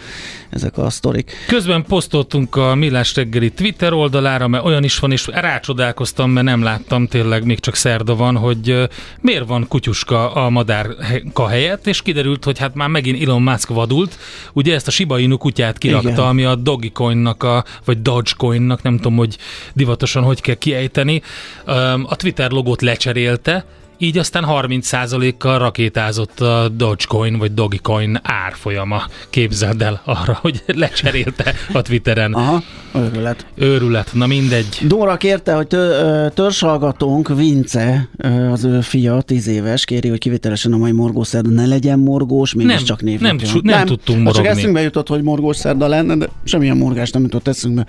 [0.51, 1.33] ezek a sztorik.
[1.47, 6.63] Közben posztoltunk a Millás reggeli Twitter oldalára, mert olyan is van, és rácsodálkoztam, mert nem
[6.63, 8.89] láttam tényleg, még csak szerda van, hogy
[9.21, 14.19] miért van kutyuska a madárka helyett, és kiderült, hogy hát már megint Elon Musk vadult,
[14.53, 16.25] ugye ezt a Shiba Inu kutyát kirakta, Igen.
[16.25, 19.39] ami a Dogecoinnak, a, vagy Dogecoinnak, nem tudom, hogy
[19.73, 21.23] divatosan hogy kell kiejteni,
[22.07, 23.65] a Twitter logót lecserélte,
[23.99, 29.03] így aztán 30%-kal rakétázott a Dogecoin vagy Dogecoin árfolyama.
[29.31, 32.33] Képzeld el arra, hogy lecserélte a Twitteren.
[32.33, 32.63] Aha,
[32.95, 33.47] őrület.
[33.55, 34.79] Őrület, na mindegy.
[34.87, 35.67] Dóra kérte, hogy
[36.35, 38.09] törzshallgatónk Vince,
[38.51, 43.03] az ő fia, 10 éves, kéri, hogy kivételesen a mai morgószerda ne legyen morgós, mégiscsak
[43.03, 43.21] név.
[43.21, 44.47] Nem, nem, nem, tudtunk morogni.
[44.47, 47.87] Csak eszünkbe jutott, hogy morgószerda lenne, de semmilyen morgás nem jutott eszünkbe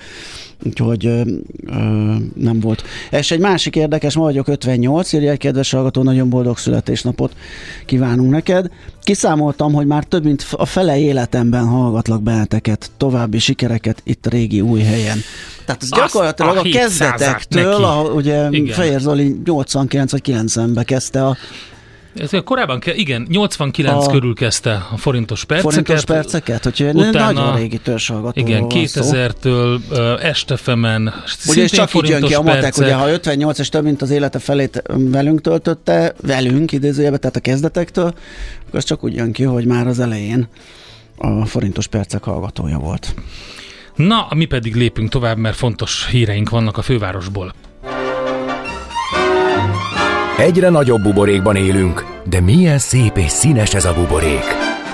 [0.63, 1.21] úgyhogy ö,
[1.65, 2.83] ö, nem volt.
[3.11, 7.35] És egy másik érdekes, ma vagyok 58, írja egy kedves hallgató, nagyon boldog születésnapot
[7.85, 8.69] kívánunk neked.
[9.03, 14.81] Kiszámoltam, hogy már több mint a fele életemben hallgatlak benneteket, további sikereket itt régi új
[14.81, 15.17] helyen.
[15.65, 18.73] Tehát ez gyakorlatilag a, a kezdetektől, a, ugye Igen.
[18.73, 21.37] Fehér Zoli 89 vagy 90-ben kezdte a
[22.15, 25.71] ez korábban, igen, 89 a körül kezdte a forintos perceket.
[25.71, 31.13] Forintos perceket, hogy utána, nagyon régi törzsalgatóról Igen, 2000-től uh, estefemen
[31.47, 34.09] Ugye és csak így jön ki a matek, ugye ha 58 és több mint az
[34.09, 38.13] élete felét velünk töltötte, velünk idézőjebe, tehát a kezdetektől,
[38.67, 40.47] akkor az csak úgy jön ki, hogy már az elején
[41.17, 43.15] a forintos percek hallgatója volt.
[43.95, 47.53] Na, mi pedig lépünk tovább, mert fontos híreink vannak a fővárosból.
[50.37, 54.43] Egyre nagyobb buborékban élünk, de milyen szép és színes ez a buborék.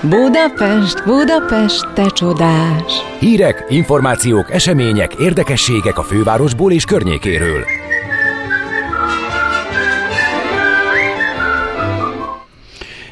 [0.01, 2.93] Budapest, Budapest, te csodás!
[3.19, 7.63] Hírek, információk, események, érdekességek a fővárosból és környékéről.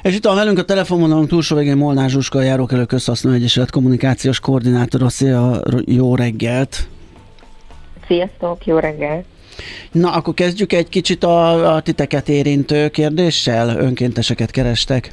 [0.01, 4.39] És itt van velünk a telefonon, túlsó végén Molnár Zsuska, a Járókelő Közhasznó Egyesület kommunikációs
[4.39, 5.09] koordinátora.
[5.09, 6.87] Szia, jó reggelt!
[8.07, 9.25] Sziasztok, jó reggelt!
[9.91, 13.77] Na, akkor kezdjük egy kicsit a, a titeket érintő kérdéssel.
[13.77, 15.11] Önkénteseket kerestek?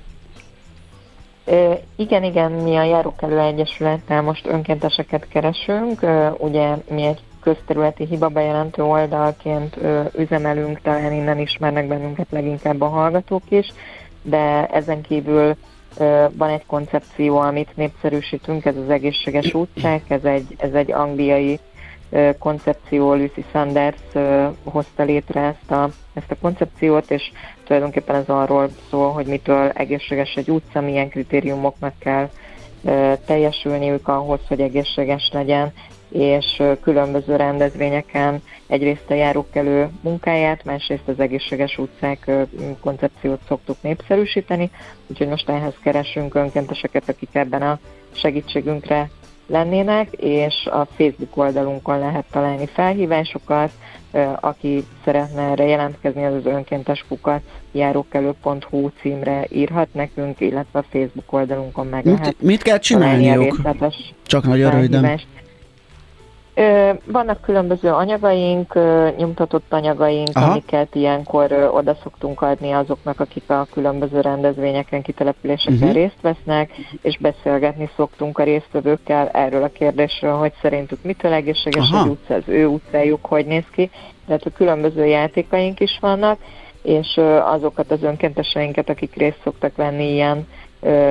[1.44, 6.00] E, igen, igen, mi a Járókelő Egyesülettel most önkénteseket keresünk.
[6.38, 13.42] Ugye mi egy közterületi hibabejelentő oldalként ö, üzemelünk, talán innen ismernek bennünket leginkább a hallgatók
[13.48, 13.66] is,
[14.22, 15.56] de ezen kívül
[16.32, 21.58] van egy koncepció, amit népszerűsítünk, ez az egészséges utcák, ez egy, ez egy angliai
[22.38, 24.02] koncepció, Lucy Sanders
[24.64, 27.30] hozta létre ezt a, ezt a koncepciót, és
[27.64, 32.28] tulajdonképpen ez arról szól, hogy mitől egészséges egy utca, milyen kritériumoknak kell
[33.26, 35.72] teljesülniük ahhoz, hogy egészséges legyen,
[36.08, 42.30] és különböző rendezvényeken egyrészt a járókelő munkáját, másrészt az egészséges utcák
[42.80, 44.70] koncepciót szoktuk népszerűsíteni,
[45.06, 47.78] úgyhogy most ehhez keresünk önkénteseket, akik ebben a
[48.12, 49.10] segítségünkre
[49.46, 53.70] lennének, és a Facebook oldalunkon lehet találni felhívásokat,
[54.40, 57.40] aki szeretne erre jelentkezni, az az önkéntes kukat
[57.72, 63.60] járókelő.hu címre írhat nekünk, illetve a Facebook oldalunkon meg mit, lehet Mit kell csinálniuk?
[64.26, 65.20] Csak nagyon röviden.
[67.04, 68.74] Vannak különböző anyagaink,
[69.16, 70.50] nyomtatott anyagaink, Aha.
[70.50, 75.92] amiket ilyenkor oda szoktunk adni azoknak, akik a különböző rendezvényeken, kitelepüléseken uh-huh.
[75.92, 76.70] részt vesznek,
[77.02, 82.04] és beszélgetni szoktunk a résztvevőkkel erről a kérdésről, hogy szerintük mitől egészséges Aha.
[82.04, 83.90] egy utca, az ő utcájuk hogy néz ki,
[84.26, 86.38] tehát a különböző játékaink is vannak,
[86.82, 90.46] és azokat az önkénteseinket, akik részt szoktak venni ilyen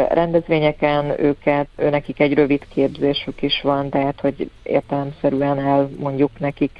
[0.09, 6.71] rendezvényeken őket, nekik egy rövid képzésük is van, tehát hogy értelemszerűen elmondjuk nekik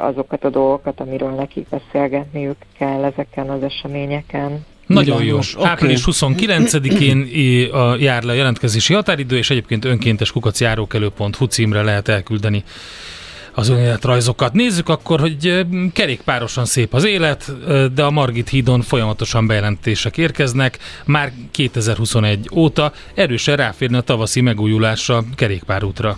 [0.00, 4.64] azokat a dolgokat, amiről nekik beszélgetniük kell ezeken az eseményeken.
[4.86, 5.36] Nagyon jó.
[5.36, 5.64] Okay.
[5.70, 7.28] Április 29-én
[8.06, 12.64] jár le a jelentkezési határidő, és egyébként önkéntes kukacjárókelő.hu címre lehet elküldeni
[13.58, 14.52] az önéletrajzokat.
[14.52, 17.52] Nézzük akkor, hogy kerékpárosan szép az élet,
[17.94, 20.78] de a Margit hídon folyamatosan bejelentések érkeznek.
[21.06, 26.16] Már 2021 óta erősen ráférne a tavaszi megújulásra kerékpárútra.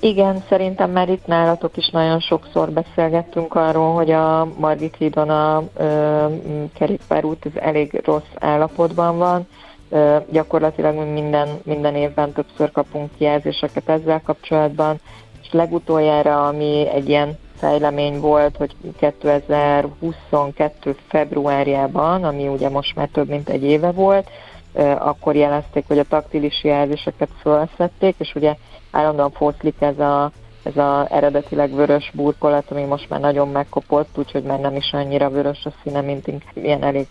[0.00, 5.62] Igen, szerintem már itt nálatok is nagyon sokszor beszélgettünk arról, hogy a Margit hídon a
[5.76, 6.24] ö,
[6.74, 9.46] kerékpárút az elég rossz állapotban van.
[9.90, 15.00] Ö, gyakorlatilag minden, minden évben többször kapunk jelzéseket ezzel kapcsolatban
[15.52, 20.96] legutoljára, ami egy ilyen fejlemény volt, hogy 2022.
[21.08, 24.30] februárjában, ami ugye most már több mint egy éve volt,
[24.98, 28.56] akkor jelezték, hogy a taktilis jelzéseket felszették, és ugye
[28.90, 30.30] állandóan foszlik ez a,
[30.62, 35.30] ez a eredetileg vörös burkolat, ami most már nagyon megkopott, úgyhogy már nem is annyira
[35.30, 37.06] vörös a színe, mint ilyen elég,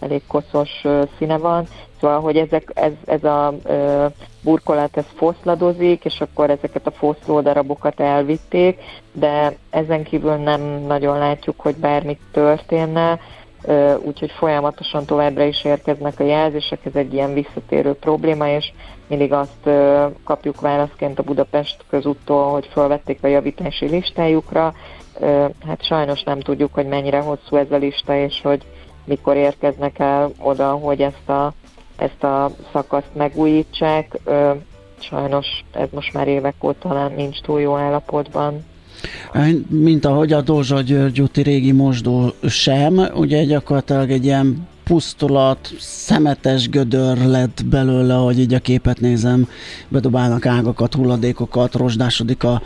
[0.00, 0.82] elég koszos
[1.18, 1.66] színe van.
[2.00, 3.54] Szóval, hogy ezek, ez, ez a
[4.42, 8.80] burkolat ez foszladozik, és akkor ezeket a foszló darabokat elvitték,
[9.12, 13.18] de ezen kívül nem nagyon látjuk, hogy bármit történne,
[14.02, 18.72] úgyhogy folyamatosan továbbra is érkeznek a jelzések, ez egy ilyen visszatérő probléma, és
[19.06, 19.70] mindig azt
[20.24, 24.74] kapjuk válaszként a Budapest közúttól, hogy felvették a javítási listájukra,
[25.66, 28.62] hát sajnos nem tudjuk, hogy mennyire hosszú ez a lista, és hogy
[29.04, 31.52] mikor érkeznek el oda, hogy ezt a
[32.02, 34.18] ezt a szakaszt megújítsák.
[34.98, 38.64] Sajnos ez most már évek óta talán nincs túl jó állapotban.
[39.68, 46.68] Mint ahogy a Dózsa György úti régi mosdó sem, ugye gyakorlatilag egy ilyen pusztulat, szemetes
[46.68, 49.48] gödör lett belőle, hogy így a képet nézem,
[49.88, 52.62] bedobálnak ágakat, hulladékokat, rozsdásodik a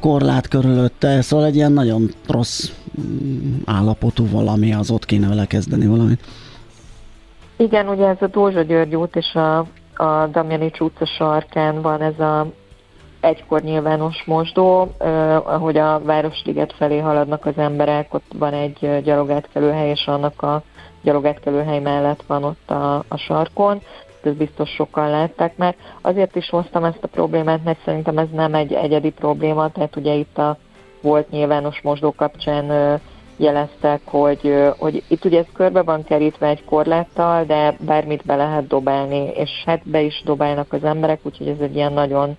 [0.00, 5.86] korlát körülötte, szóval egy ilyen nagyon rossz mm, állapotú valami, az ott kéne vele kezdeni
[5.86, 6.20] valamit.
[7.60, 9.58] Igen, ugye ez a Dózsa György út és a,
[9.94, 12.46] a Damjanics utca sarkán van ez a
[13.20, 19.88] egykor nyilvános mosdó, eh, ahogy a Városliget felé haladnak az emberek, ott van egy gyalogátkelőhely,
[19.90, 20.62] és annak a
[21.02, 23.80] gyalogátkelőhely mellett van ott a, a sarkon,
[24.22, 25.74] ezt biztos sokan látták már.
[26.00, 30.14] Azért is hoztam ezt a problémát, mert szerintem ez nem egy egyedi probléma, tehát ugye
[30.14, 30.56] itt a
[31.02, 33.00] volt nyilvános mosdó kapcsán
[33.40, 38.66] jeleztek, hogy, hogy itt ugye ez körbe van kerítve egy korláttal, de bármit be lehet
[38.66, 42.36] dobálni, és hát be is dobálnak az emberek, úgyhogy ez egy ilyen nagyon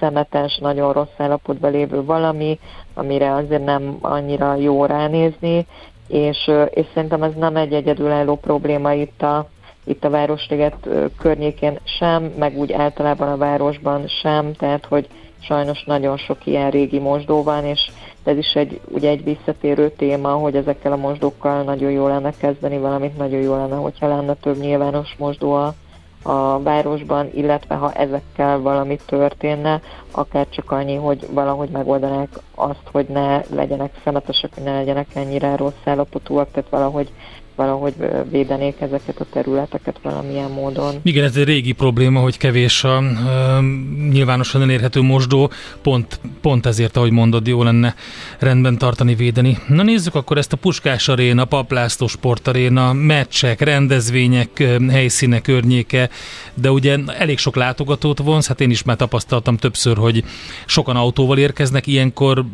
[0.00, 2.58] szemetes, nagyon rossz állapotban lévő valami,
[2.94, 5.66] amire azért nem annyira jó ránézni,
[6.08, 9.48] és, és szerintem ez nem egy egyedülálló probléma itt a,
[9.84, 10.88] itt a Városliget
[11.18, 15.08] környékén sem, meg úgy általában a városban sem, tehát hogy
[15.42, 17.90] sajnos nagyon sok ilyen régi mosdó van, és
[18.24, 22.78] ez is egy, ugye egy visszatérő téma, hogy ezekkel a mosdókkal nagyon jó lenne kezdeni
[22.78, 25.74] valamit, nagyon jó lenne, hogyha lenne több nyilvános mosdó a,
[26.22, 29.80] a városban, illetve ha ezekkel valami történne,
[30.10, 35.56] akár csak annyi, hogy valahogy megoldanák azt, hogy ne legyenek szemetesek, hogy ne legyenek ennyire
[35.56, 37.12] rossz állapotúak, tehát valahogy
[37.56, 37.94] valahogy
[38.30, 40.94] védenék ezeket a területeket valamilyen módon.
[41.02, 43.64] Igen, ez egy régi probléma, hogy kevés a uh,
[44.10, 45.50] nyilvánosan elérhető mosdó,
[45.82, 47.94] pont, pont ezért, ahogy mondod, jó lenne
[48.38, 49.58] rendben tartani, védeni.
[49.68, 56.08] Na nézzük akkor ezt a Puskás Aréna, Paplászló Sportaréna, meccsek, rendezvények, helyszíne, környéke,
[56.54, 60.24] de ugye elég sok látogatót vonz, hát én is már tapasztaltam többször, hogy
[60.66, 62.44] sokan autóval érkeznek, ilyenkor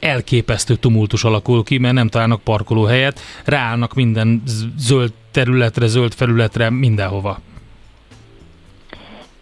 [0.00, 4.33] elképesztő tumultus alakul ki, mert nem találnak parkolóhelyet, ráállnak minden
[4.78, 7.38] zöld területre, zöld felületre, mindenhova.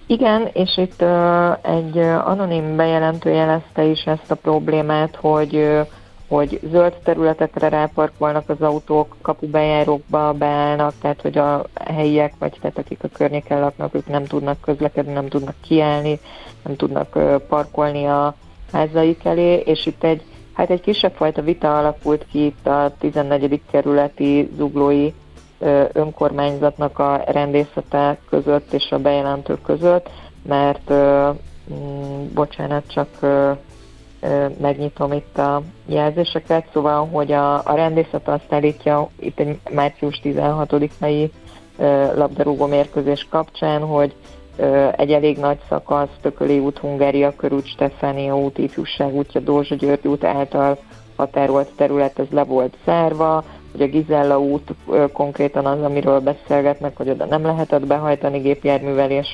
[0.07, 1.05] Igen, és itt
[1.63, 5.83] egy anonim bejelentő jelezte is ezt a problémát, hogy
[6.33, 12.99] hogy zöld területekre ráparkolnak az autók, kapubejárókba beállnak, tehát hogy a helyiek, vagy tehát akik
[13.03, 16.19] a környéken laknak, ők nem tudnak közlekedni, nem tudnak kiállni,
[16.63, 17.19] nem tudnak
[17.49, 18.35] parkolni a
[18.73, 20.23] házaik elé, és itt egy
[20.53, 23.61] Hát egy kisebb fajta vita alakult ki itt a 14.
[23.71, 25.13] kerületi zuglói
[25.93, 30.09] önkormányzatnak a rendészete között és a bejelentők között,
[30.43, 33.09] mert mm, bocsánat, csak
[34.61, 41.31] megnyitom itt a jelzéseket, szóval, hogy a, a rendészet azt állítja itt egy március 16-ai
[42.15, 44.15] labdarúgó mérkőzés kapcsán, hogy
[44.97, 50.25] egy elég nagy szakasz, Tököli út, Hungária körút, Stefánia út, Ifjúság útja, Dózsa György út
[50.25, 50.79] által
[51.17, 54.75] határolt terület, ez le volt zárva, hogy a Gizella út
[55.13, 59.29] konkrétan az, amiről beszélgetnek, hogy oda nem lehetett behajtani gépjárművel, és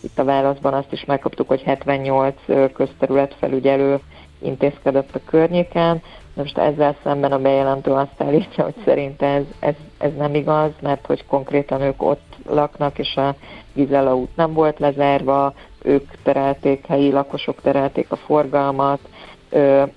[0.00, 2.34] itt a válaszban azt is megkaptuk, hogy 78
[2.72, 3.98] közterület felügyelő
[4.38, 6.02] intézkedett a környéken.
[6.34, 11.06] Most ezzel szemben a bejelentő azt állítja, hogy szerint ez, ez, ez nem igaz, mert
[11.06, 13.34] hogy konkrétan ők ott laknak, és a
[13.72, 19.00] Gizella út nem volt lezárva, ők terelték, helyi lakosok terelték a forgalmat,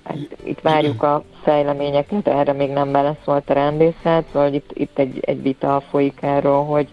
[0.04, 5.18] hát itt várjuk a fejleményeket, erre még nem beleszólt a rendészet, szóval itt, itt egy,
[5.20, 6.88] egy vita folyik erről, hogy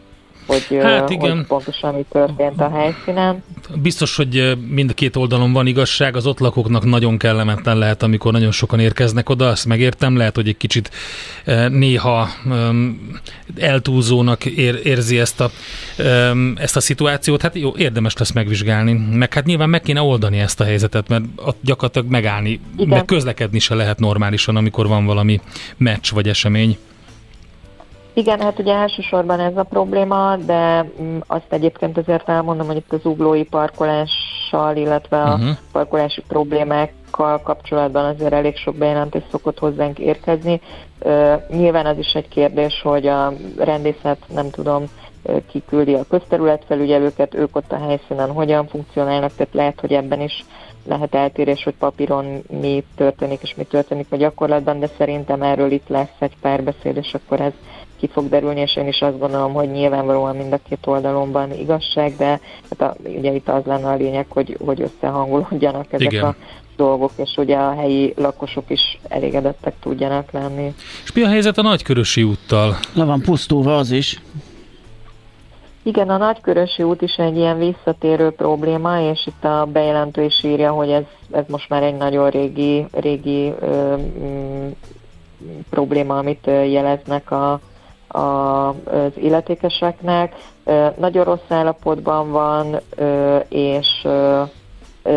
[0.46, 1.36] hogy, hát igen.
[1.36, 3.44] hogy pontosan mi történt a helyszínen.
[3.82, 8.32] Biztos, hogy mind a két oldalon van igazság, az ott lakóknak nagyon kellemetlen lehet, amikor
[8.32, 10.90] nagyon sokan érkeznek oda, azt megértem, lehet, hogy egy kicsit
[11.70, 12.28] néha
[13.58, 15.52] eltúlzónak ér, érzi ezt a,
[16.56, 20.60] ezt a szituációt, hát jó, érdemes lesz megvizsgálni, meg hát nyilván meg kéne oldani ezt
[20.60, 21.24] a helyzetet, mert
[21.62, 22.88] gyakorlatilag megállni, Igen.
[22.88, 25.42] meg közlekedni se lehet normálisan, amikor van valami
[25.78, 26.78] meccs vagy esemény.
[28.18, 32.94] Igen, hát ugye elsősorban ez a probléma, de mm, azt egyébként azért elmondom, hogy itt
[32.94, 35.58] az uglói parkolással, illetve a uh-huh.
[35.72, 40.62] parkolási problémákkal kapcsolatban azért elég sok bejelentés szokott hozzánk érkezni.
[41.50, 44.84] Nyilván az is egy kérdés, hogy a rendészet, nem tudom,
[45.52, 50.46] kiküldi a közterületfelügyelőket, ők ott a helyszínen hogyan funkcionálnak, tehát lehet, hogy ebben is
[50.88, 55.88] lehet eltérés, hogy papíron mi történik és mi történik a gyakorlatban, de szerintem erről itt
[55.88, 57.54] lesz egy párbeszéd, és akkor ez
[58.00, 62.16] ki fog derülni, és én is azt gondolom, hogy nyilvánvalóan mind a két oldalonban igazság,
[62.18, 62.40] de
[62.70, 66.24] hát a, ugye itt az lenne a lényeg, hogy, hogy összehangolódjanak ezek Igen.
[66.24, 66.36] a
[66.76, 70.74] dolgok, és ugye a helyi lakosok is elégedettek tudjanak lenni.
[71.04, 72.76] És mi a helyzet a Nagykörösi úttal?
[72.94, 74.22] Le van pusztulva az is.
[75.84, 80.72] Igen, a Nagykörösi út is egy ilyen visszatérő probléma, és itt a bejelentő is írja,
[80.72, 84.76] hogy ez, ez most már egy nagyon régi, régi ö, m,
[85.70, 87.60] probléma, amit jeleznek a,
[88.16, 90.36] a, az illetékeseknek.
[90.98, 92.80] Nagyon rossz állapotban van,
[93.50, 94.08] és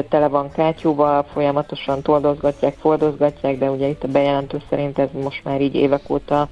[0.08, 5.60] tele van kátyúval, folyamatosan toldozgatják, fordozgatják, de ugye itt a bejelentő szerint ez most már
[5.60, 6.48] így évek óta,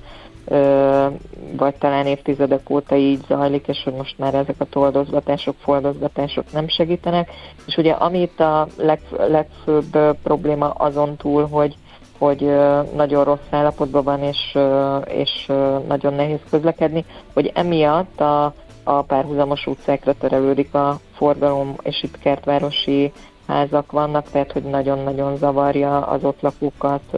[1.56, 6.68] vagy talán évtizedek óta így zajlik, és hogy most már ezek a toldozgatások, fordozgatások nem
[6.68, 7.30] segítenek.
[7.66, 11.76] És ugye amit a leg, legfőbb probléma azon túl, hogy
[12.18, 12.50] hogy
[12.94, 14.58] nagyon rossz állapotban van, és,
[15.04, 15.46] és
[15.88, 18.54] nagyon nehéz közlekedni, hogy emiatt a,
[18.84, 23.12] a párhuzamos utcákra terelődik a forgalom, és itt kertvárosi
[23.46, 27.16] házak vannak, tehát hogy nagyon-nagyon zavarja az ott lakókat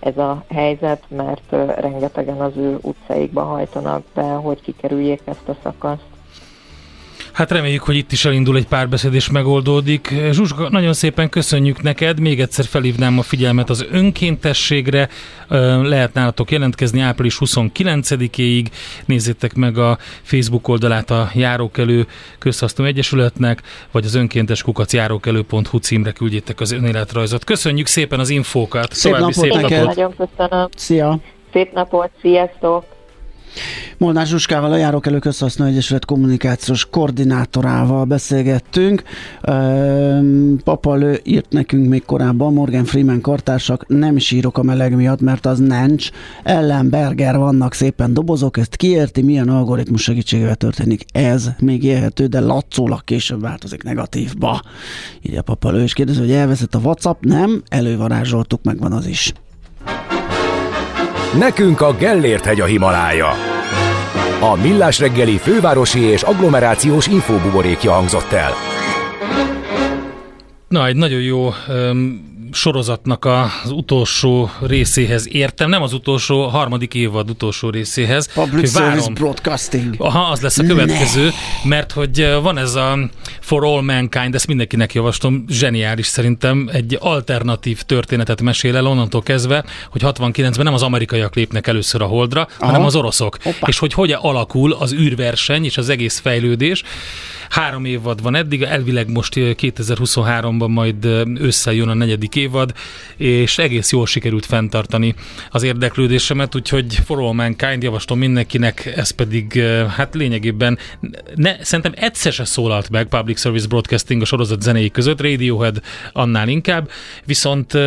[0.00, 6.13] ez a helyzet, mert rengetegen az ő utcáikba hajtanak be, hogy kikerüljék ezt a szakaszt.
[7.34, 10.14] Hát reméljük, hogy itt is elindul egy párbeszéd és megoldódik.
[10.30, 12.20] Zsuzska, nagyon szépen köszönjük neked.
[12.20, 15.08] Még egyszer felhívnám a figyelmet az önkéntességre.
[15.82, 18.66] Lehet nálatok jelentkezni április 29-éig.
[19.04, 22.06] Nézzétek meg a Facebook oldalát a Járókelő
[22.38, 23.62] Közhasznú Egyesületnek,
[23.92, 27.44] vagy az önkéntes kukac járókelő.hu címre küldjétek az önéletrajzot.
[27.44, 28.92] Köszönjük szépen az infókat.
[28.92, 29.86] Szép További napot szép napot.
[29.86, 30.68] Nagyon köszönöm.
[30.76, 31.18] Szia.
[31.52, 32.93] Szép napot, sziasztok.
[33.98, 39.02] Molnár Zsuskával, a Járókelő Közhasznú Egyesület kommunikációs koordinátorával beszélgettünk.
[40.64, 45.58] Papalő írt nekünk még korábban, Morgan Freeman kartársak, nem sírok a meleg miatt, mert az
[45.58, 46.10] nincs.
[46.42, 51.04] Ellenberger vannak szépen dobozok, ezt kiérti, milyen algoritmus segítségével történik.
[51.12, 54.62] Ez még élhető, de látszólag később változik negatívba.
[55.22, 59.32] Így a Papalő is kérdezi, hogy elveszett a WhatsApp, nem, elővarázsoltuk, megvan az is.
[61.38, 63.28] Nekünk a Gellért hegy a Himalája.
[64.40, 68.52] A Millás reggeli fővárosi és agglomerációs infóbuborékja hangzott el.
[70.68, 76.94] Na, egy nagyon jó um, sorozatnak az utolsó részéhez értem, nem az utolsó, a harmadik
[76.94, 78.32] évad utolsó részéhez.
[78.32, 79.14] Public Service várom.
[79.14, 79.94] Broadcasting.
[79.98, 81.68] Aha, az lesz a következő, ne.
[81.68, 82.98] mert hogy van ez a
[83.40, 89.64] For All Mankind, ezt mindenkinek javaslom, zseniális szerintem, egy alternatív történetet mesél el onnantól kezdve,
[89.90, 92.66] hogy 69-ben nem az amerikaiak lépnek először a holdra, Aha.
[92.66, 93.38] hanem az oroszok.
[93.44, 93.66] Opa.
[93.66, 96.82] És hogy hogyan alakul az űrverseny és az egész fejlődés.
[97.48, 101.04] Három évad van eddig, elvileg most 2023-ban majd
[101.38, 102.72] összejön jön a negyedik évad,
[103.16, 105.14] és egész jól sikerült fenntartani
[105.50, 109.62] az érdeklődésemet, úgyhogy For All Mankind javaslom mindenkinek, ez pedig
[109.96, 110.78] hát lényegében
[111.34, 115.80] ne, szerintem egyszer se szólalt meg Public Service Broadcasting a sorozat zenéi között, Radiohead
[116.12, 116.90] annál inkább,
[117.24, 117.78] viszont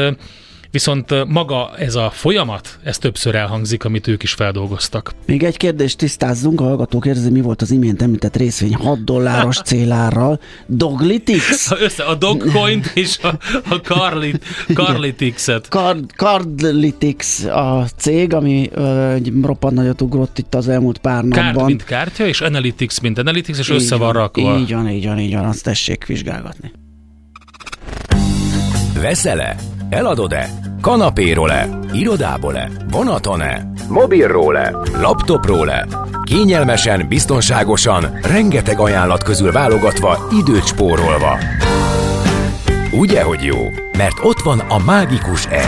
[0.71, 5.13] Viszont maga ez a folyamat, ez többször elhangzik, amit ők is feldolgoztak.
[5.25, 9.61] Még egy kérdést tisztázzunk, a hallgatók érzi, mi volt az imént említett részvény 6 dolláros
[9.61, 10.39] célárral.
[10.65, 11.71] Doglitix?
[11.71, 13.27] Össze a Dogcoin és a,
[13.69, 15.67] a Carlit, Carlitix-et.
[15.69, 21.53] Card, Cardlitix a cég, ami ö, egy roppant nagyot ugrott itt az elmúlt pár napban.
[21.53, 24.57] Card, mint kártya, és Analytics, mint Analytics, és így össze van rakva.
[24.57, 26.71] Így van, így van, így van, azt tessék vizsgálgatni.
[29.01, 29.55] Veszele?
[29.89, 30.49] Eladod-e?
[30.81, 31.69] Kanapéról-e?
[31.93, 32.69] Irodából-e?
[32.91, 33.71] Vonaton-e?
[33.89, 34.75] Mobilról-e?
[35.01, 35.87] Laptopról-e?
[36.23, 41.37] Kényelmesen, biztonságosan, rengeteg ajánlat közül válogatva, időt spórolva.
[42.91, 43.57] Ugye, hogy jó?
[43.97, 45.65] Mert ott van a mágikus E.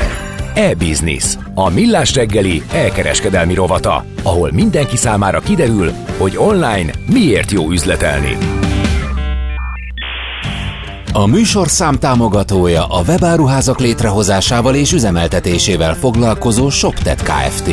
[0.54, 8.38] E-Business, a millás reggeli elkereskedelmi rovata, ahol mindenki számára kiderül, hogy online miért jó üzletelni.
[11.14, 17.70] A műsorszám támogatója a webáruházak létrehozásával és üzemeltetésével foglalkozó ShopTet Kft.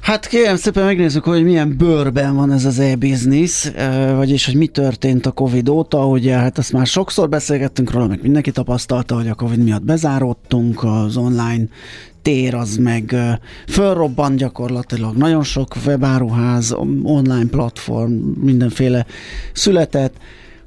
[0.00, 3.70] Hát kérem szépen megnézzük, hogy milyen bőrben van ez az e-business,
[4.16, 6.06] vagyis hogy mi történt a Covid óta.
[6.06, 10.84] Ugye hát azt már sokszor beszélgettünk róla, meg mindenki tapasztalta, hogy a Covid miatt bezáródtunk,
[10.84, 11.64] az online
[12.22, 13.16] tér az meg
[13.68, 15.16] fölrobban gyakorlatilag.
[15.16, 19.06] Nagyon sok webáruház, online platform, mindenféle
[19.52, 20.16] született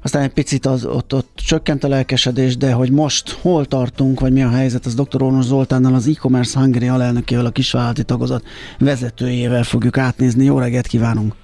[0.02, 4.32] aztán egy picit az, ott, ott csökkent a lelkesedés, de hogy most hol tartunk, vagy
[4.32, 5.22] mi a helyzet, az dr.
[5.22, 8.44] Ornos Zoltánnal, az e-commerce Hungary alelnökével, a kisvállalati tagozat
[8.78, 10.44] vezetőjével fogjuk átnézni.
[10.44, 11.34] Jó reggelt kívánunk!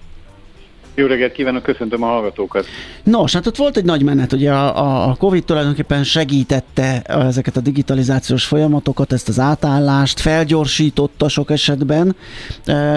[0.97, 2.67] Jó reggelt kívánok, köszöntöm a hallgatókat.
[3.03, 7.61] Nos, hát ott volt egy nagy menet, ugye a, a Covid tulajdonképpen segítette ezeket a
[7.61, 12.17] digitalizációs folyamatokat, ezt az átállást, felgyorsította sok esetben,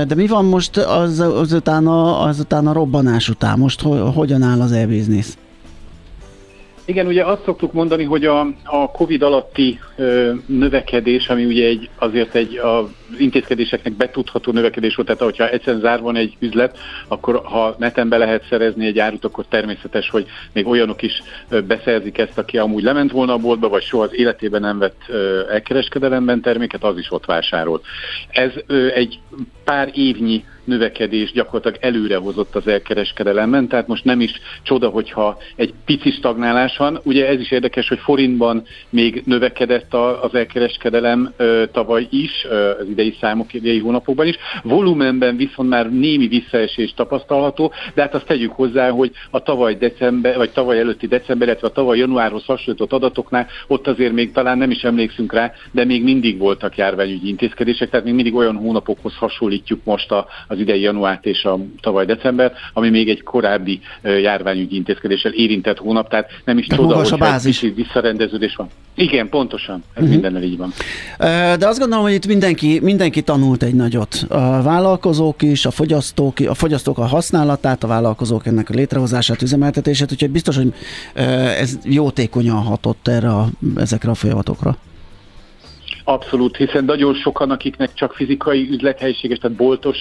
[0.07, 3.59] de mi van most az, azután, a, azután a robbanás után?
[3.59, 5.27] Most ho, hogyan áll az e-business?
[6.87, 11.89] Igen, ugye azt szoktuk mondani, hogy a, a COVID alatti ö, növekedés, ami ugye egy,
[11.95, 12.85] azért egy az
[13.17, 16.77] intézkedéseknek betudható növekedés volt, tehát hogyha egyszerűen zár van egy üzlet,
[17.07, 21.21] akkor ha neten be lehet szerezni egy árut, akkor természetes, hogy még olyanok is
[21.67, 25.01] beszerzik ezt, aki amúgy lement volna a boltba, vagy soha az életében nem vett
[25.49, 27.81] elkereskedelemben terméket, az is ott vásárol.
[28.29, 28.51] Ez
[28.93, 29.19] egy
[29.67, 34.31] pár évnyi növekedés gyakorlatilag előrehozott az elkereskedelemben, tehát most nem is
[34.63, 36.99] csoda, hogyha egy pici stagnálás van.
[37.03, 41.33] Ugye ez is érdekes, hogy forintban még növekedett az elkereskedelem
[41.71, 42.45] tavaly is,
[42.79, 44.35] az idei számok idei hónapokban is.
[44.63, 50.37] Volumenben viszont már némi visszaesés tapasztalható, de hát azt tegyük hozzá, hogy a tavaly december,
[50.37, 54.71] vagy tavaly előtti december, illetve a tavaly januárhoz hasonlított adatoknál ott azért még talán nem
[54.71, 59.15] is emlékszünk rá, de még mindig voltak járványügyi intézkedések, tehát még mindig olyan hónapokhoz
[59.57, 64.75] hasonlítjuk most a, az idei január és a tavaly december, ami még egy korábbi járványügyi
[64.75, 68.67] intézkedéssel érintett hónap, tehát nem is csoda, hogy egy kicsit visszarendeződés van.
[68.95, 70.09] Igen, pontosan, ez uh-huh.
[70.09, 70.73] mindennel így van.
[71.57, 74.25] De azt gondolom, hogy itt mindenki, mindenki tanult egy nagyot.
[74.29, 80.11] A vállalkozók is, a fogyasztók, a fogyasztók a használatát, a vállalkozók ennek a létrehozását, üzemeltetését,
[80.11, 80.73] úgyhogy biztos, hogy
[81.59, 84.77] ez jótékonyan hatott erre a, ezekre a folyamatokra.
[86.09, 89.97] Abszolút, hiszen nagyon sokan, akiknek csak fizikai üzlethelyiséges, tehát boltos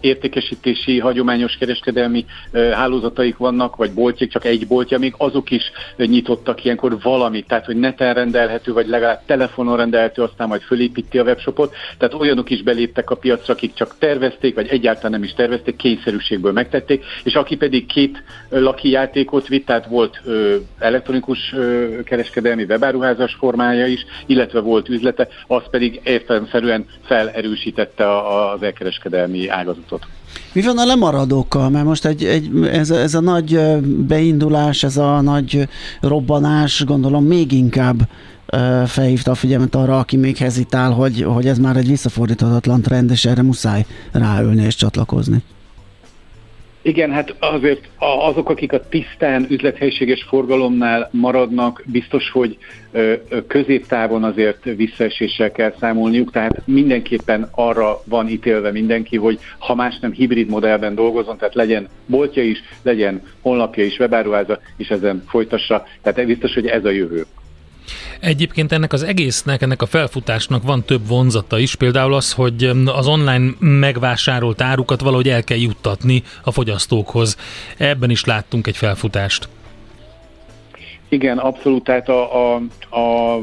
[0.00, 5.62] értékesítési, hagyományos kereskedelmi hálózataik vannak, vagy boltjék, csak egy boltja, még azok is
[5.96, 11.22] nyitottak ilyenkor valamit, tehát hogy neten rendelhető, vagy legalább telefonon rendelhető, aztán majd fölépíti a
[11.22, 15.76] webshopot, tehát olyanok is beléptek a piacra, akik csak tervezték, vagy egyáltalán nem is tervezték,
[15.76, 20.20] kényszerűségből megtették, és aki pedig két laki játékot vitt, tehát volt
[20.78, 21.54] elektronikus
[22.04, 28.04] kereskedelmi webáruházas formája is, illetve volt üzlete, az pedig értelemszerűen felerősítette
[28.52, 30.06] az elkereskedelmi ágazatot.
[30.52, 31.70] Mi van a lemaradókkal?
[31.70, 33.60] Mert most egy, egy, ez, ez a nagy
[34.06, 35.68] beindulás, ez a nagy
[36.00, 37.96] robbanás, gondolom még inkább
[38.86, 43.24] felhívta a figyelmet arra, aki még hezitál, hogy, hogy ez már egy visszafordíthatatlan trend, és
[43.24, 45.42] erre muszáj ráülni és csatlakozni.
[46.88, 52.58] Igen, hát azért azok, akik a tisztán üzlethelyiséges forgalomnál maradnak, biztos, hogy
[53.46, 60.12] középtávon azért visszaeséssel kell számolniuk, tehát mindenképpen arra van ítélve mindenki, hogy ha más nem
[60.12, 66.26] hibrid modellben dolgozon, tehát legyen boltja is, legyen honlapja is, webáruháza, és ezen folytassa, tehát
[66.26, 67.26] biztos, hogy ez a jövő.
[68.20, 73.06] Egyébként ennek az egésznek, ennek a felfutásnak van több vonzata is, például az, hogy az
[73.06, 77.36] online megvásárolt árukat valahogy el kell juttatni a fogyasztókhoz.
[77.76, 79.48] Ebben is láttunk egy felfutást.
[81.10, 82.62] Igen, abszolút, tehát a, a,
[82.98, 83.38] a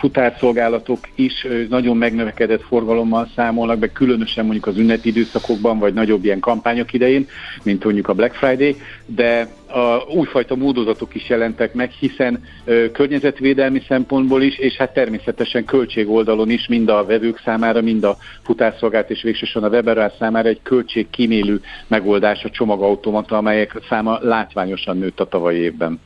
[0.00, 6.40] futárszolgálatok is nagyon megnövekedett forgalommal számolnak be, különösen mondjuk az ünnepi időszakokban, vagy nagyobb ilyen
[6.40, 7.28] kampányok idején,
[7.62, 13.82] mint mondjuk a Black Friday, de a újfajta módozatok is jelentek meg, hiszen ö, környezetvédelmi
[13.88, 19.10] szempontból is, és hát természetesen költség oldalon is, mind a vevők számára, mind a futárszolgált
[19.10, 25.20] és végsősorban a weberás számára egy költség kímélő megoldás a csomagautomata, amelyek száma látványosan nőtt
[25.20, 26.00] a tavalyi évben.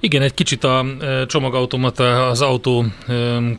[0.00, 0.86] Igen, egy kicsit a
[1.26, 2.84] csomagautomata az autó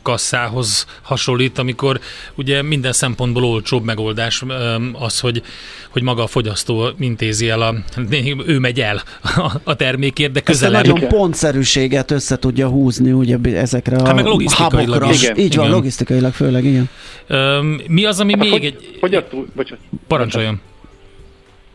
[0.02, 2.00] kasszához hasonlít, amikor
[2.34, 4.44] ugye minden szempontból olcsóbb megoldás
[4.92, 5.42] az, hogy,
[5.88, 7.74] hogy maga a fogyasztó intézi el, a,
[8.46, 9.02] ő megy el
[9.64, 10.84] a termékért, de közelebb.
[10.84, 15.22] Ezt a nagyon pontszerűséget össze tudja húzni ugye ezekre a hát meg logisztikailag is.
[15.22, 15.36] Igen.
[15.36, 15.76] Így van, igen.
[15.76, 16.88] logisztikailag főleg, igen.
[17.86, 18.96] Mi az, ami hát még egy...
[19.00, 19.84] Fogyasztó, bocsánat.
[20.06, 20.60] Parancsoljon.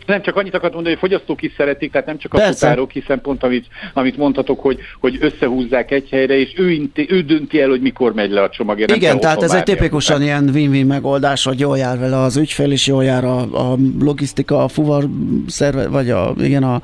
[0.06, 2.54] Nem csak annyit akartam mondani, hogy fogyasztók is szeretik, tehát nem csak a Persze.
[2.54, 7.22] futárok, hiszen pont amit, amit mondhatok, hogy, hogy összehúzzák egy helyre, és ő, inti, ő
[7.22, 8.80] dönti el, hogy mikor megy le a csomag.
[8.80, 10.42] Igen, tehát ez egy tipikusan tehát.
[10.42, 13.40] ilyen win-win megoldás, hogy jól jár vele az ügyfél, és jól jár a,
[13.72, 15.04] a logisztika, a fuvar
[15.48, 16.82] szerve, vagy a, igen, a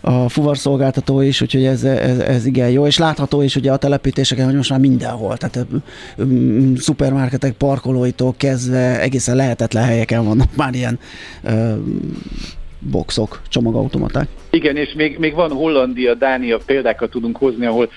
[0.00, 4.44] a fuvarszolgáltató is, úgyhogy ez, ez, ez igen jó, és látható is ugye a telepítéseken,
[4.44, 5.66] hogy most már mindenhol, tehát
[6.76, 10.98] szupermarketek parkolóitól kezdve egészen lehetetlen helyeken vannak már ilyen
[12.78, 14.28] boxok, csomagautomaták.
[14.50, 17.90] Igen, és még, még van Hollandia, Dánia példákat tudunk hozni, ahol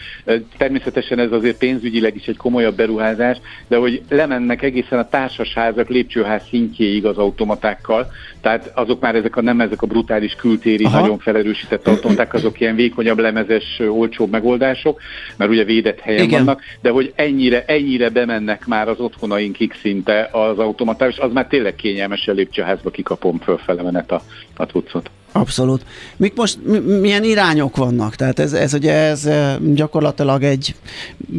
[0.57, 3.37] természetesen ez azért pénzügyileg is egy komolyabb beruházás,
[3.67, 9.41] de hogy lemennek egészen a társasházak lépcsőház szintjéig az automatákkal, tehát azok már ezek a
[9.41, 10.99] nem ezek a brutális kültéri, Aha.
[10.99, 15.01] nagyon felerősített automaták, azok ilyen vékonyabb, lemezes, olcsóbb megoldások,
[15.37, 16.45] mert ugye védett helyen Igen.
[16.45, 21.47] vannak, de hogy ennyire, ennyire bemennek már az otthonainkig szinte az automaták, és az már
[21.47, 24.21] tényleg kényelmes a lépcsőházba kikapom fölfele menet a,
[24.55, 25.09] a cuccot.
[25.31, 25.85] Abszolút.
[26.17, 26.59] Mik most
[27.01, 28.15] milyen irányok vannak?
[28.15, 29.29] Tehát ez, ez ugye ez
[29.73, 30.75] gyakorlatilag egy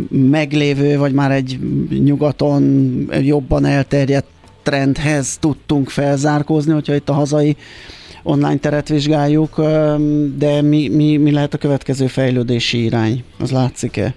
[0.09, 1.59] meglévő, vagy már egy
[2.05, 4.27] nyugaton jobban elterjedt
[4.63, 7.57] trendhez tudtunk felzárkózni, hogyha itt a hazai
[8.23, 9.57] online teret vizsgáljuk,
[10.37, 13.25] de mi, mi, mi lehet a következő fejlődési irány?
[13.39, 14.15] Az látszik-e?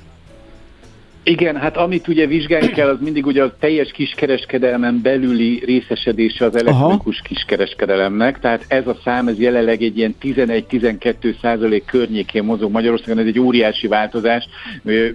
[1.28, 6.56] Igen, hát amit ugye vizsgálni kell, az mindig ugye a teljes kiskereskedelmen belüli részesedése az
[6.56, 7.28] elektronikus Aha.
[7.28, 13.26] kiskereskedelemnek, tehát ez a szám, ez jelenleg egy ilyen 11-12 százalék környékén mozog Magyarországon, ez
[13.26, 14.48] egy óriási változás,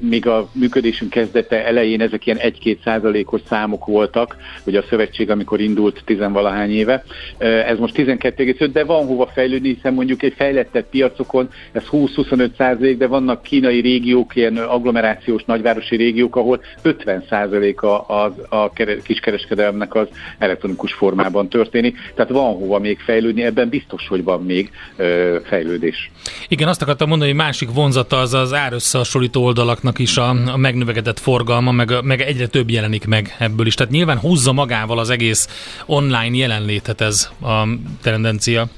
[0.00, 5.61] még a működésünk kezdete elején ezek ilyen 1-2 százalékos számok voltak, ugye a szövetség, amikor
[5.61, 7.02] indult tizenvalahány éve,
[7.38, 12.96] ez most 12,5, de van hova fejlődni, hiszen mondjuk egy fejlettebb piacokon ez 20-25 százalék,
[12.98, 18.72] de vannak kínai régiók, ilyen agglomerációs nagyvárosi régiók, ahol 50%-a az, a
[19.03, 24.70] kiskereskedelemnek az elektronikus formában történik, tehát van hova még fejlődni, ebben biztos, hogy van még
[24.96, 26.11] ö, fejlődés.
[26.48, 31.18] Igen, azt akartam mondani, hogy másik vonzata az az árösszehasonlító oldalaknak is a, a megnövekedett
[31.18, 33.74] forgalma, meg, meg egyre több jelenik meg ebből is.
[33.74, 35.48] Tehát nyilván húzza magával az egész
[35.86, 37.66] online jelenlétet ez a
[38.03, 38.68] tendencia.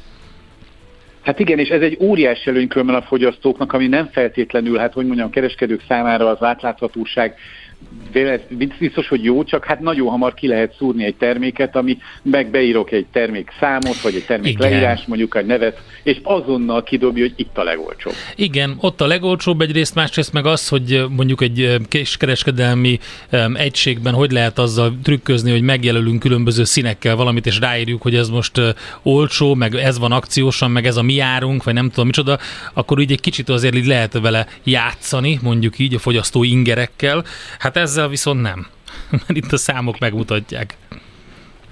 [1.22, 5.30] Hát igen, és ez egy óriási előny a fogyasztóknak, ami nem feltétlenül, hát hogy mondjam,
[5.30, 7.34] kereskedők számára az átláthatóság
[8.78, 12.90] biztos, hogy jó, csak hát nagyon hamar ki lehet szúrni egy terméket, ami meg beírok
[12.90, 14.70] egy termék számot, vagy egy termék Igen.
[14.70, 18.12] leírás, mondjuk egy nevet, és azonnal kidobja, hogy itt a legolcsóbb.
[18.34, 22.98] Igen, ott a legolcsóbb egyrészt, másrészt meg az, hogy mondjuk egy kiskereskedelmi
[23.54, 28.60] egységben hogy lehet azzal trükközni, hogy megjelölünk különböző színekkel valamit, és ráírjuk, hogy ez most
[29.02, 32.38] olcsó, meg ez van akciósan, meg ez a mi járunk, vagy nem tudom micsoda,
[32.74, 37.24] akkor így egy kicsit azért így lehet vele játszani, mondjuk így a fogyasztó ingerekkel.
[37.58, 38.66] Hát ezzel viszont nem,
[39.10, 40.76] mert itt a számok megmutatják.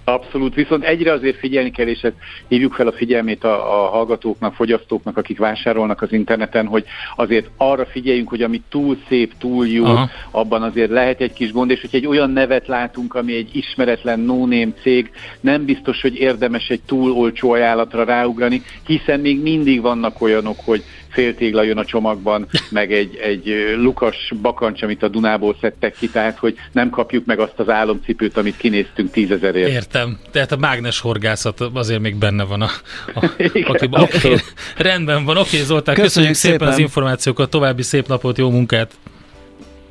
[0.04, 2.14] Abszolút, viszont egyre azért figyelni kell, és ezt
[2.48, 6.84] hívjuk fel a figyelmét a, a hallgatóknak, fogyasztóknak, akik vásárolnak az interneten, hogy
[7.16, 10.10] azért arra figyeljünk, hogy ami túl szép, túl jó, Aha.
[10.30, 14.20] abban azért lehet egy kis gond, és hogy egy olyan nevet látunk, ami egy ismeretlen
[14.20, 14.48] no
[14.82, 20.56] cég, nem biztos, hogy érdemes egy túl olcsó ajánlatra ráugrani, hiszen még mindig vannak olyanok,
[20.64, 26.08] hogy féltégla jön a csomagban, meg egy, egy lukas bakancs, amit a Dunából szedtek ki,
[26.08, 29.68] tehát hogy nem kapjuk meg azt az álomcipőt, amit kinéztünk tízezerért.
[29.68, 30.18] Értem.
[30.30, 32.70] Tehát a mágnes horgászat azért még benne van a,
[33.14, 34.36] a Igen, okay,
[34.76, 35.36] rendben van.
[35.36, 38.92] Oké, okay, Zoltán, köszönjük, köszönjük szépen, szépen az információkat, további szép napot, jó munkát!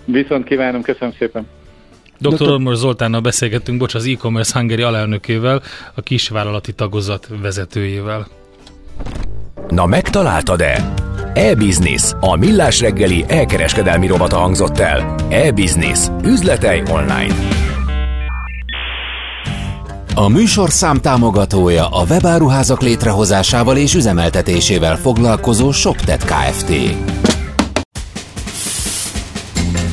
[0.05, 1.47] Viszont kívánom, köszönöm szépen!
[2.19, 2.49] Dr.
[2.49, 5.61] Ormor Zoltánnal beszélgettünk, bocs, az e-commerce Hungary alelnökével,
[5.95, 8.27] a kisvállalati tagozat vezetőjével.
[9.67, 10.93] Na megtaláltad-e?
[11.33, 15.15] E-Business, a millás reggeli elkereskedelmi robata hangzott el.
[15.29, 17.35] E-Business, üzletei online.
[20.15, 26.69] A műsorszám támogatója a webáruházak létrehozásával és üzemeltetésével foglalkozó ShopTet Kft.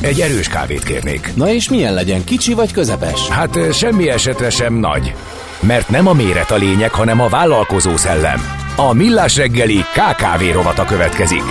[0.01, 1.31] Egy erős kávét kérnék.
[1.35, 3.29] Na és milyen legyen, kicsi vagy közepes?
[3.29, 5.13] Hát semmi esetre sem nagy.
[5.59, 8.66] Mert nem a méret a lényeg, hanem a vállalkozó szellem.
[8.79, 11.41] A Millás reggeli KKV rovata következik.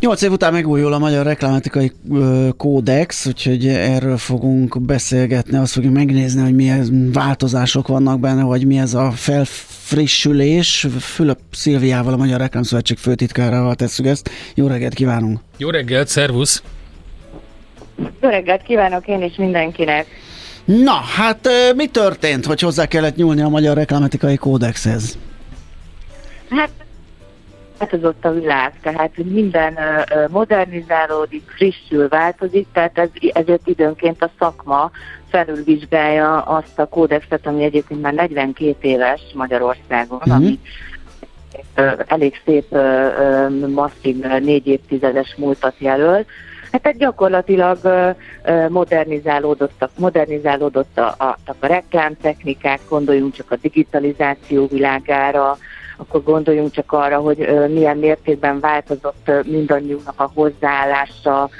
[0.00, 1.92] Nyolc év után megújul a Magyar Reklámatikai
[2.56, 8.78] Kódex, úgyhogy erről fogunk beszélgetni, azt fogjuk megnézni, hogy milyen változások vannak benne, vagy mi
[8.78, 10.86] ez a felfrissülés.
[11.00, 14.30] Fülöp Szilviával, a Magyar Reklámszövetség főtitkárával tesszük ezt.
[14.54, 15.40] Jó reggelt kívánunk!
[15.56, 16.62] Jó reggelt, szervusz!
[18.20, 20.06] Jó reggelt kívánok én is mindenkinek!
[20.78, 25.18] Na, hát mi történt, hogy hozzá kellett nyúlni a Magyar Reklámetikai Kódexhez?
[26.50, 26.70] Hát
[27.78, 29.78] változott a világ, tehát minden
[30.30, 34.90] modernizálódik, frissül, változik, tehát ez, ezért időnként a szakma
[35.30, 40.34] felülvizsgálja azt a kódexet, ami egyébként már 42 éves Magyarországon, uh-huh.
[40.34, 40.58] ami
[42.06, 42.76] elég szép,
[43.74, 46.24] masszív négy évtizedes múltat jelöl,
[46.72, 47.78] Hát egy gyakorlatilag
[48.68, 55.58] modernizálódottak, modernizálódott a, a, a reklámtechnikák, gondoljunk csak a digitalizáció világára,
[55.96, 61.50] akkor gondoljunk csak arra, hogy milyen mértékben változott mindannyiunknak a hozzáállása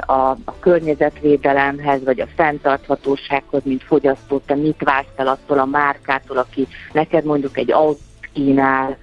[0.00, 6.36] a, a környezetvédelemhez, vagy a fenntarthatósághoz, mint fogyasztó, te mit vársz el attól a márkától,
[6.36, 7.98] aki neked mondjuk egy autót
[8.32, 8.96] kínál,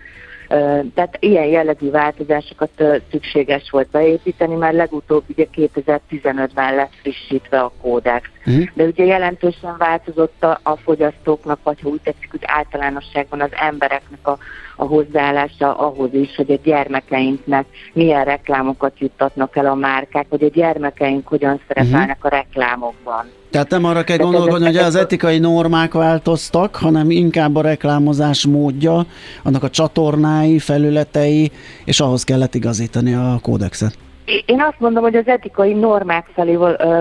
[0.94, 8.30] tehát ilyen jellegű változásokat szükséges volt beépíteni, már legutóbb ugye 2015-ben lett frissítve a kódex.
[8.46, 8.66] Uh-huh.
[8.74, 14.28] De ugye jelentősen változott a, a fogyasztóknak, vagy ha úgy tetszik, hogy általánosságban az embereknek
[14.28, 14.38] a,
[14.76, 20.50] a hozzáállása ahhoz is, hogy a gyermekeinknek milyen reklámokat juttatnak el a márkák, hogy a
[20.50, 22.34] gyermekeink hogyan szerepelnek uh-huh.
[22.34, 23.26] a reklámokban.
[23.58, 29.06] Tehát nem arra kell gondolkodni, hogy az etikai normák változtak, hanem inkább a reklámozás módja,
[29.44, 31.52] annak a csatornái, felületei,
[31.86, 33.98] és ahhoz kellett igazítani a kódexet.
[34.46, 36.58] Én azt mondom, hogy az etikai normák felé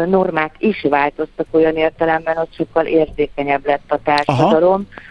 [0.08, 4.70] normák is változtak olyan értelemben, hogy sokkal érzékenyebb lett a társadalom.
[4.70, 5.04] Aha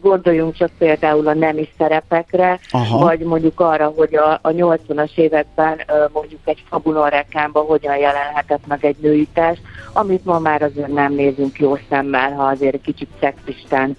[0.00, 2.98] Gondoljunk csak például a nemi szerepekre, Aha.
[2.98, 5.80] vagy mondjuk arra, hogy a, a 80-as években
[6.12, 9.60] mondjuk egy fabulon reklámban hogyan jelenhetett meg egy női test,
[9.92, 13.96] amit ma már azért nem nézünk jó szemmel, ha azért kicsit szexisten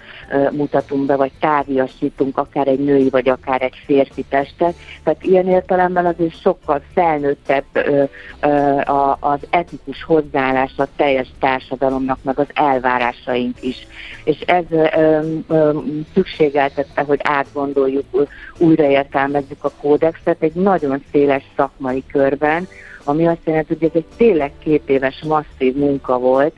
[0.51, 4.75] mutatunk be, vagy tárgyasítunk akár egy női, vagy akár egy férfi testet.
[5.03, 7.65] Tehát ilyen értelemben azért sokkal felnőttebb
[9.19, 13.87] az etikus hozzáállás a teljes társadalomnak, meg az elvárásaink is.
[14.23, 14.65] És ez
[16.13, 22.67] szükségeltette, hogy átgondoljuk, újraértelmezzük a kódexet egy nagyon széles szakmai körben,
[23.03, 26.53] ami azt jelenti, hogy ez egy tényleg két éves masszív munka volt,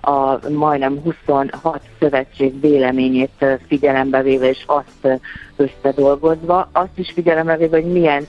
[0.00, 5.20] a majdnem 26 szövetség véleményét figyelembe véve, és azt
[5.56, 8.26] összedolgozva, azt is figyelembe véve, hogy milyen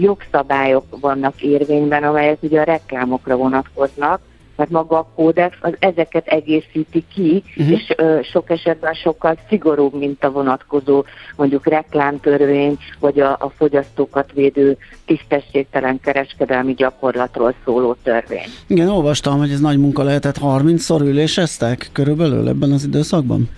[0.00, 4.20] jogszabályok vannak érvényben, amelyek ugye a reklámokra vonatkoznak,
[4.58, 7.70] mert maga a kódex az ezeket egészíti ki, uh-huh.
[7.70, 11.04] és ö, sok esetben sokkal szigorúbb, mint a vonatkozó
[11.36, 18.46] mondjuk reklámtörvény, vagy a, a fogyasztókat védő tisztességtelen kereskedelmi gyakorlatról szóló törvény.
[18.66, 23.48] Igen, olvastam, hogy ez nagy munka lehetett, 30-szor üléseztek körülbelül ebben az időszakban?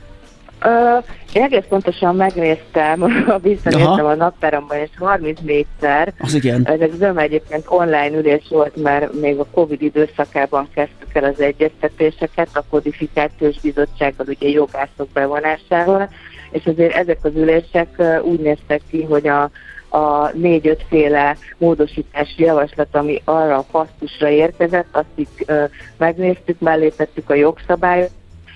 [0.64, 3.00] Uh, én egész pontosan megnéztem,
[3.42, 6.12] visszanéztem a naptáramban, és 34-szer.
[6.18, 6.66] Az igen.
[6.66, 12.48] Ezek zöm egyébként online ülés volt, mert még a Covid időszakában kezdtük el az egyeztetéseket
[12.52, 16.08] a kodifikációs bizottsággal, ugye jogászok bevonásával,
[16.50, 19.50] és azért ezek az ülések úgy néztek ki, hogy a,
[19.88, 26.92] a négy-ötféle módosítási javaslat, ami arra a pasztusra érkezett, azt így uh, megnéztük, mellé
[27.26, 28.10] a jogszabályok,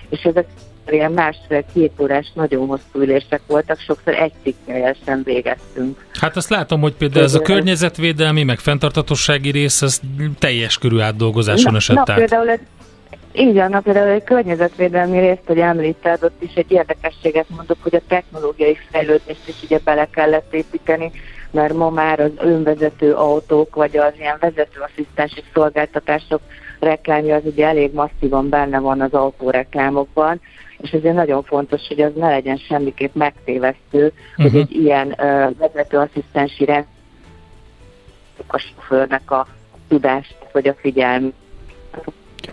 [0.09, 0.47] és ezek
[0.93, 6.05] ilyen másfél-két órás nagyon hosszú ülések voltak, sokszor egy cikkel sem végeztünk.
[6.13, 9.99] Hát azt látom, hogy például ez a környezetvédelmi, meg fenntartatossági rész, ez
[10.39, 12.17] teljes körű átdolgozáson na, esett na, át.
[12.17, 12.59] Például ez,
[13.33, 17.95] így van, na, például egy környezetvédelmi részt, hogy említed, ott is egy érdekességet mondok, hogy
[17.95, 21.11] a technológiai fejlődést is ugye bele kellett építeni,
[21.51, 26.41] mert ma már az önvezető autók, vagy az ilyen vezetőasszisztensi szolgáltatások
[26.79, 30.41] reklámja az ugye elég masszívan benne van az autóreklámokban,
[30.77, 34.05] és ezért nagyon fontos, hogy az ne legyen semmiképp megtévesztő,
[34.37, 34.51] uh-huh.
[34.51, 34.59] hogy mhm.
[34.59, 36.93] egy ilyen uh, vezetőasszisztensi rendszer
[38.47, 39.47] a sofőrnek a
[39.87, 41.33] tudást vagy a figyelmét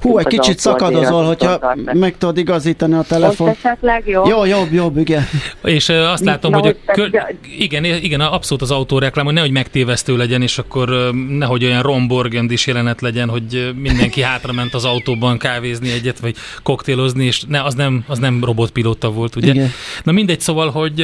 [0.00, 3.46] Hú, egy kicsit szakadozol, hogyha meg tudod igazítani a telefon.
[3.46, 4.26] Most esetleg jó?
[4.28, 5.24] Jó, jobb, jobb, igen.
[5.64, 7.10] És azt látom, Na, hogy a kör...
[7.58, 12.66] igen, igen, abszolút az autóreklám, hogy nehogy megtévesztő legyen, és akkor nehogy olyan romborgend is
[12.66, 18.04] jelenet legyen, hogy mindenki hátrament az autóban kávézni egyet, vagy koktélozni, és ne, az nem,
[18.06, 19.52] az nem robotpilóta volt, ugye?
[19.52, 19.70] Igen.
[20.04, 21.00] Na mindegy, szóval, hogy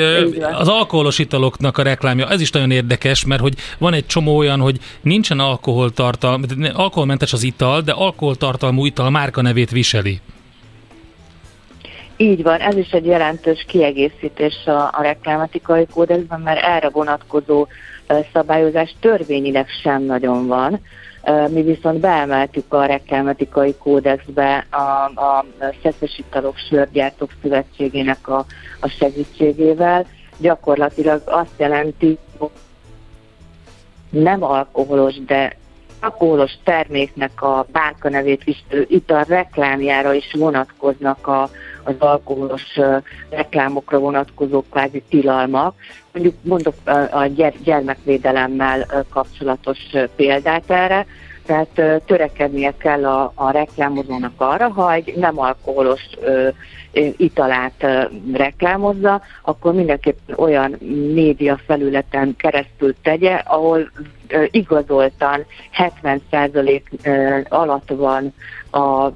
[0.58, 4.60] az alkoholos italoknak a reklámja, ez is nagyon érdekes, mert hogy van egy csomó olyan,
[4.60, 10.20] hogy nincsen alkoholtartalma, alkoholmentes az ital, de alkoholtartalma számú ital márka nevét viseli.
[12.16, 17.66] Így van, ez is egy jelentős kiegészítés a, a reklámatikai kódexben, mert erre vonatkozó
[18.32, 20.80] szabályozás törvényileg sem nagyon van.
[21.50, 25.44] Mi viszont beemeltük a reklámatikai kódexbe a, a
[25.82, 28.44] Szeszes Italok Sörgyártók Szövetségének a,
[28.80, 30.06] a segítségével.
[30.38, 32.50] Gyakorlatilag azt jelenti, hogy
[34.10, 35.56] nem alkoholos, de
[36.00, 41.50] alkoholos terméknek a bárka nevét viselő ital reklámjára is vonatkoznak a,
[41.84, 42.78] az alkoholos
[43.30, 45.74] reklámokra vonatkozó kvázi tilalmak.
[46.12, 46.74] Mondjuk mondok
[47.10, 47.26] a
[47.64, 49.78] gyermekvédelemmel kapcsolatos
[50.16, 51.06] példát erre,
[51.48, 56.48] tehát törekednie kell a, a reklámozónak arra, ha egy nem alkoholos ö,
[57.16, 60.70] italát ö, reklámozza, akkor mindenképpen olyan
[61.14, 63.90] média felületen keresztül tegye, ahol
[64.28, 65.44] ö, igazoltan
[66.02, 68.32] 70% alatt van
[68.70, 69.10] a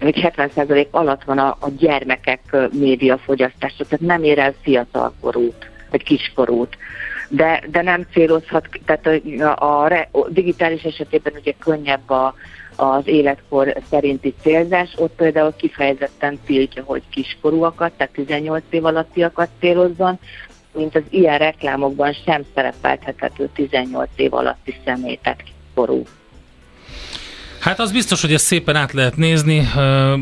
[0.00, 6.76] vagy 70% alatt van a, a gyermekek médiafogyasztása, tehát nem ér el fiatalkorút, vagy kiskorút
[7.28, 9.06] de, de nem célozhat, tehát
[9.40, 12.34] a, a, a digitális esetében ugye könnyebb a,
[12.76, 20.18] az életkor szerinti célzás, ott például kifejezetten tiltja, hogy kiskorúakat, tehát 18 év alattiakat célozzon,
[20.72, 26.02] mint az ilyen reklámokban sem szerepelthető 18 év alatti személy, tehát kiskorú.
[27.66, 29.68] Hát az biztos, hogy ezt szépen át lehet nézni.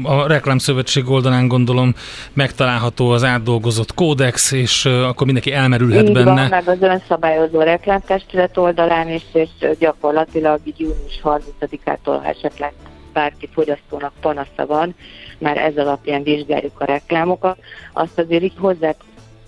[0.03, 1.95] A Reklámszövetség oldalán gondolom
[2.33, 6.35] megtalálható az átdolgozott kódex, és akkor mindenki elmerülhet Így benne.
[6.35, 12.73] Van, meg az önszabályozó reklámtestület oldalán is, és gyakorlatilag így június 30-ától, ha esetleg
[13.13, 14.95] bárki fogyasztónak panasza van,
[15.39, 17.59] már ez alapján vizsgáljuk a reklámokat.
[17.93, 18.95] Azt azért így hozzá,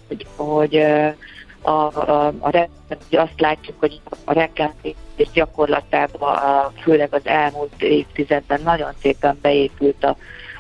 [0.09, 0.85] hogy, hogy
[1.67, 2.69] a, a, a,
[3.11, 4.73] azt látjuk, hogy a reklám
[5.17, 10.17] és gyakorlatában, főleg az elmúlt évtizedben nagyon szépen beépült a,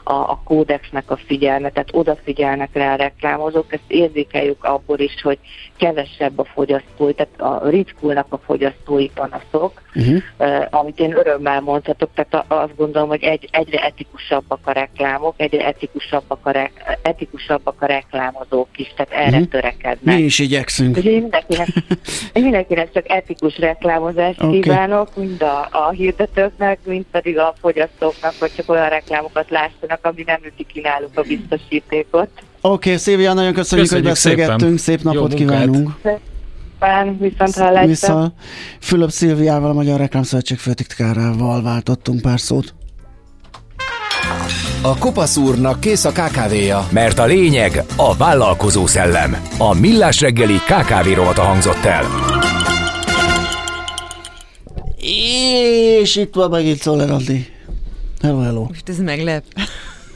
[0.09, 5.39] a, a kódexnek a figyelme, tehát odafigyelnek rá a reklámozók, ezt érzékeljük abból is, hogy
[5.77, 10.23] kevesebb a fogyasztói, tehát a ritkulnak a fogyasztói panaszok, uh-huh.
[10.39, 15.67] uh, amit én örömmel mondhatok, tehát azt gondolom, hogy egy, egyre etikusabbak a reklámok, egyre
[15.67, 16.71] etikusabbak a, re,
[17.03, 19.49] etikusabbak a reklámozók is, tehát erre uh-huh.
[19.49, 20.17] törekednek.
[20.17, 20.97] Mi is igyekszünk.
[20.97, 21.69] Úgyhogy mindenkinek,
[22.33, 24.61] mindenkinek csak etikus reklámozást okay.
[24.61, 30.23] kívánok, mind a, a hirdetőknek, mind pedig a fogyasztóknak, hogy csak olyan reklámokat lássanak, ami
[30.27, 32.29] nem üti ki náluk a biztosítékot.
[32.61, 34.99] Oké, okay, Szilvia, nagyon köszönjük, köszönjük hogy beszélgettünk, szépen.
[34.99, 35.91] szép napot Jó kívánunk.
[36.03, 37.87] szépen, viszont hallásra.
[37.87, 38.33] Vissza.
[38.81, 42.75] Fülöp Szilviával, a Magyar Reklámszövetség főtitkárával váltottunk pár szót.
[44.83, 46.89] A Kopasz úrnak kész a kávéja.
[46.91, 49.37] Mert a lényeg a vállalkozó szellem.
[49.59, 52.05] A Millás reggeli KKV rovata hangzott el.
[56.01, 57.56] És itt van megint Szoller Andi.
[58.27, 58.65] Hello, hello.
[58.69, 59.45] Most ez meglep.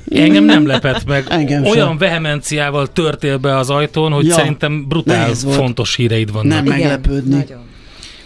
[0.09, 1.25] Engem nem lepett meg.
[1.29, 1.99] Engem Olyan sem.
[1.99, 6.53] vehemenciával törtél be az ajtón, hogy ja, szerintem brutál fontos híreid vannak.
[6.53, 7.35] Nem meglepődni.
[7.35, 7.69] Nagyon.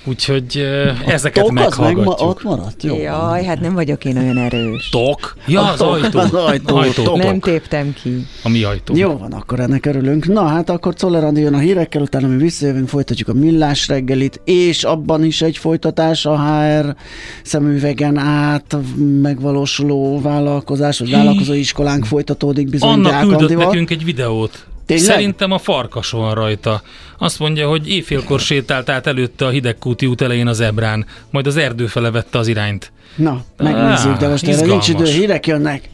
[0.04, 1.96] Úgyhogy uh, ezeket meghallgatjuk.
[1.96, 2.82] Meg ma, ott maradt?
[2.82, 2.96] Jó.
[2.96, 4.88] Jaj, hát nem vagyok én olyan erős.
[4.88, 5.36] Tok?
[5.46, 6.18] Ja, az ajtó.
[6.18, 6.76] Az ajtó.
[6.76, 8.26] ajtó nem téptem ki.
[8.42, 8.96] A mi ajtó.
[8.96, 10.26] Jó van, akkor ennek örülünk.
[10.26, 14.84] Na hát akkor Czoller jön a hírekkel, utána mi visszajövünk, folytatjuk a millás reggelit, és
[14.84, 16.96] abban is egy folytatás a HR
[17.42, 18.76] szemüvegen át
[19.22, 24.66] megvalósuló vállalkozás, vagy vállalkozói iskolánk folytatódik bizony Annak küldött nekünk egy videót.
[24.86, 25.06] Tényleg?
[25.06, 26.82] Szerintem a farkas van rajta.
[27.18, 31.56] Azt mondja, hogy éjfélkor sétált át előtte a hidegkúti út elején az ebrán, majd az
[31.56, 32.92] erdő fele vette az irányt.
[33.16, 35.88] Na, megnézzük, de most erre nincs idő, hírek jönnek.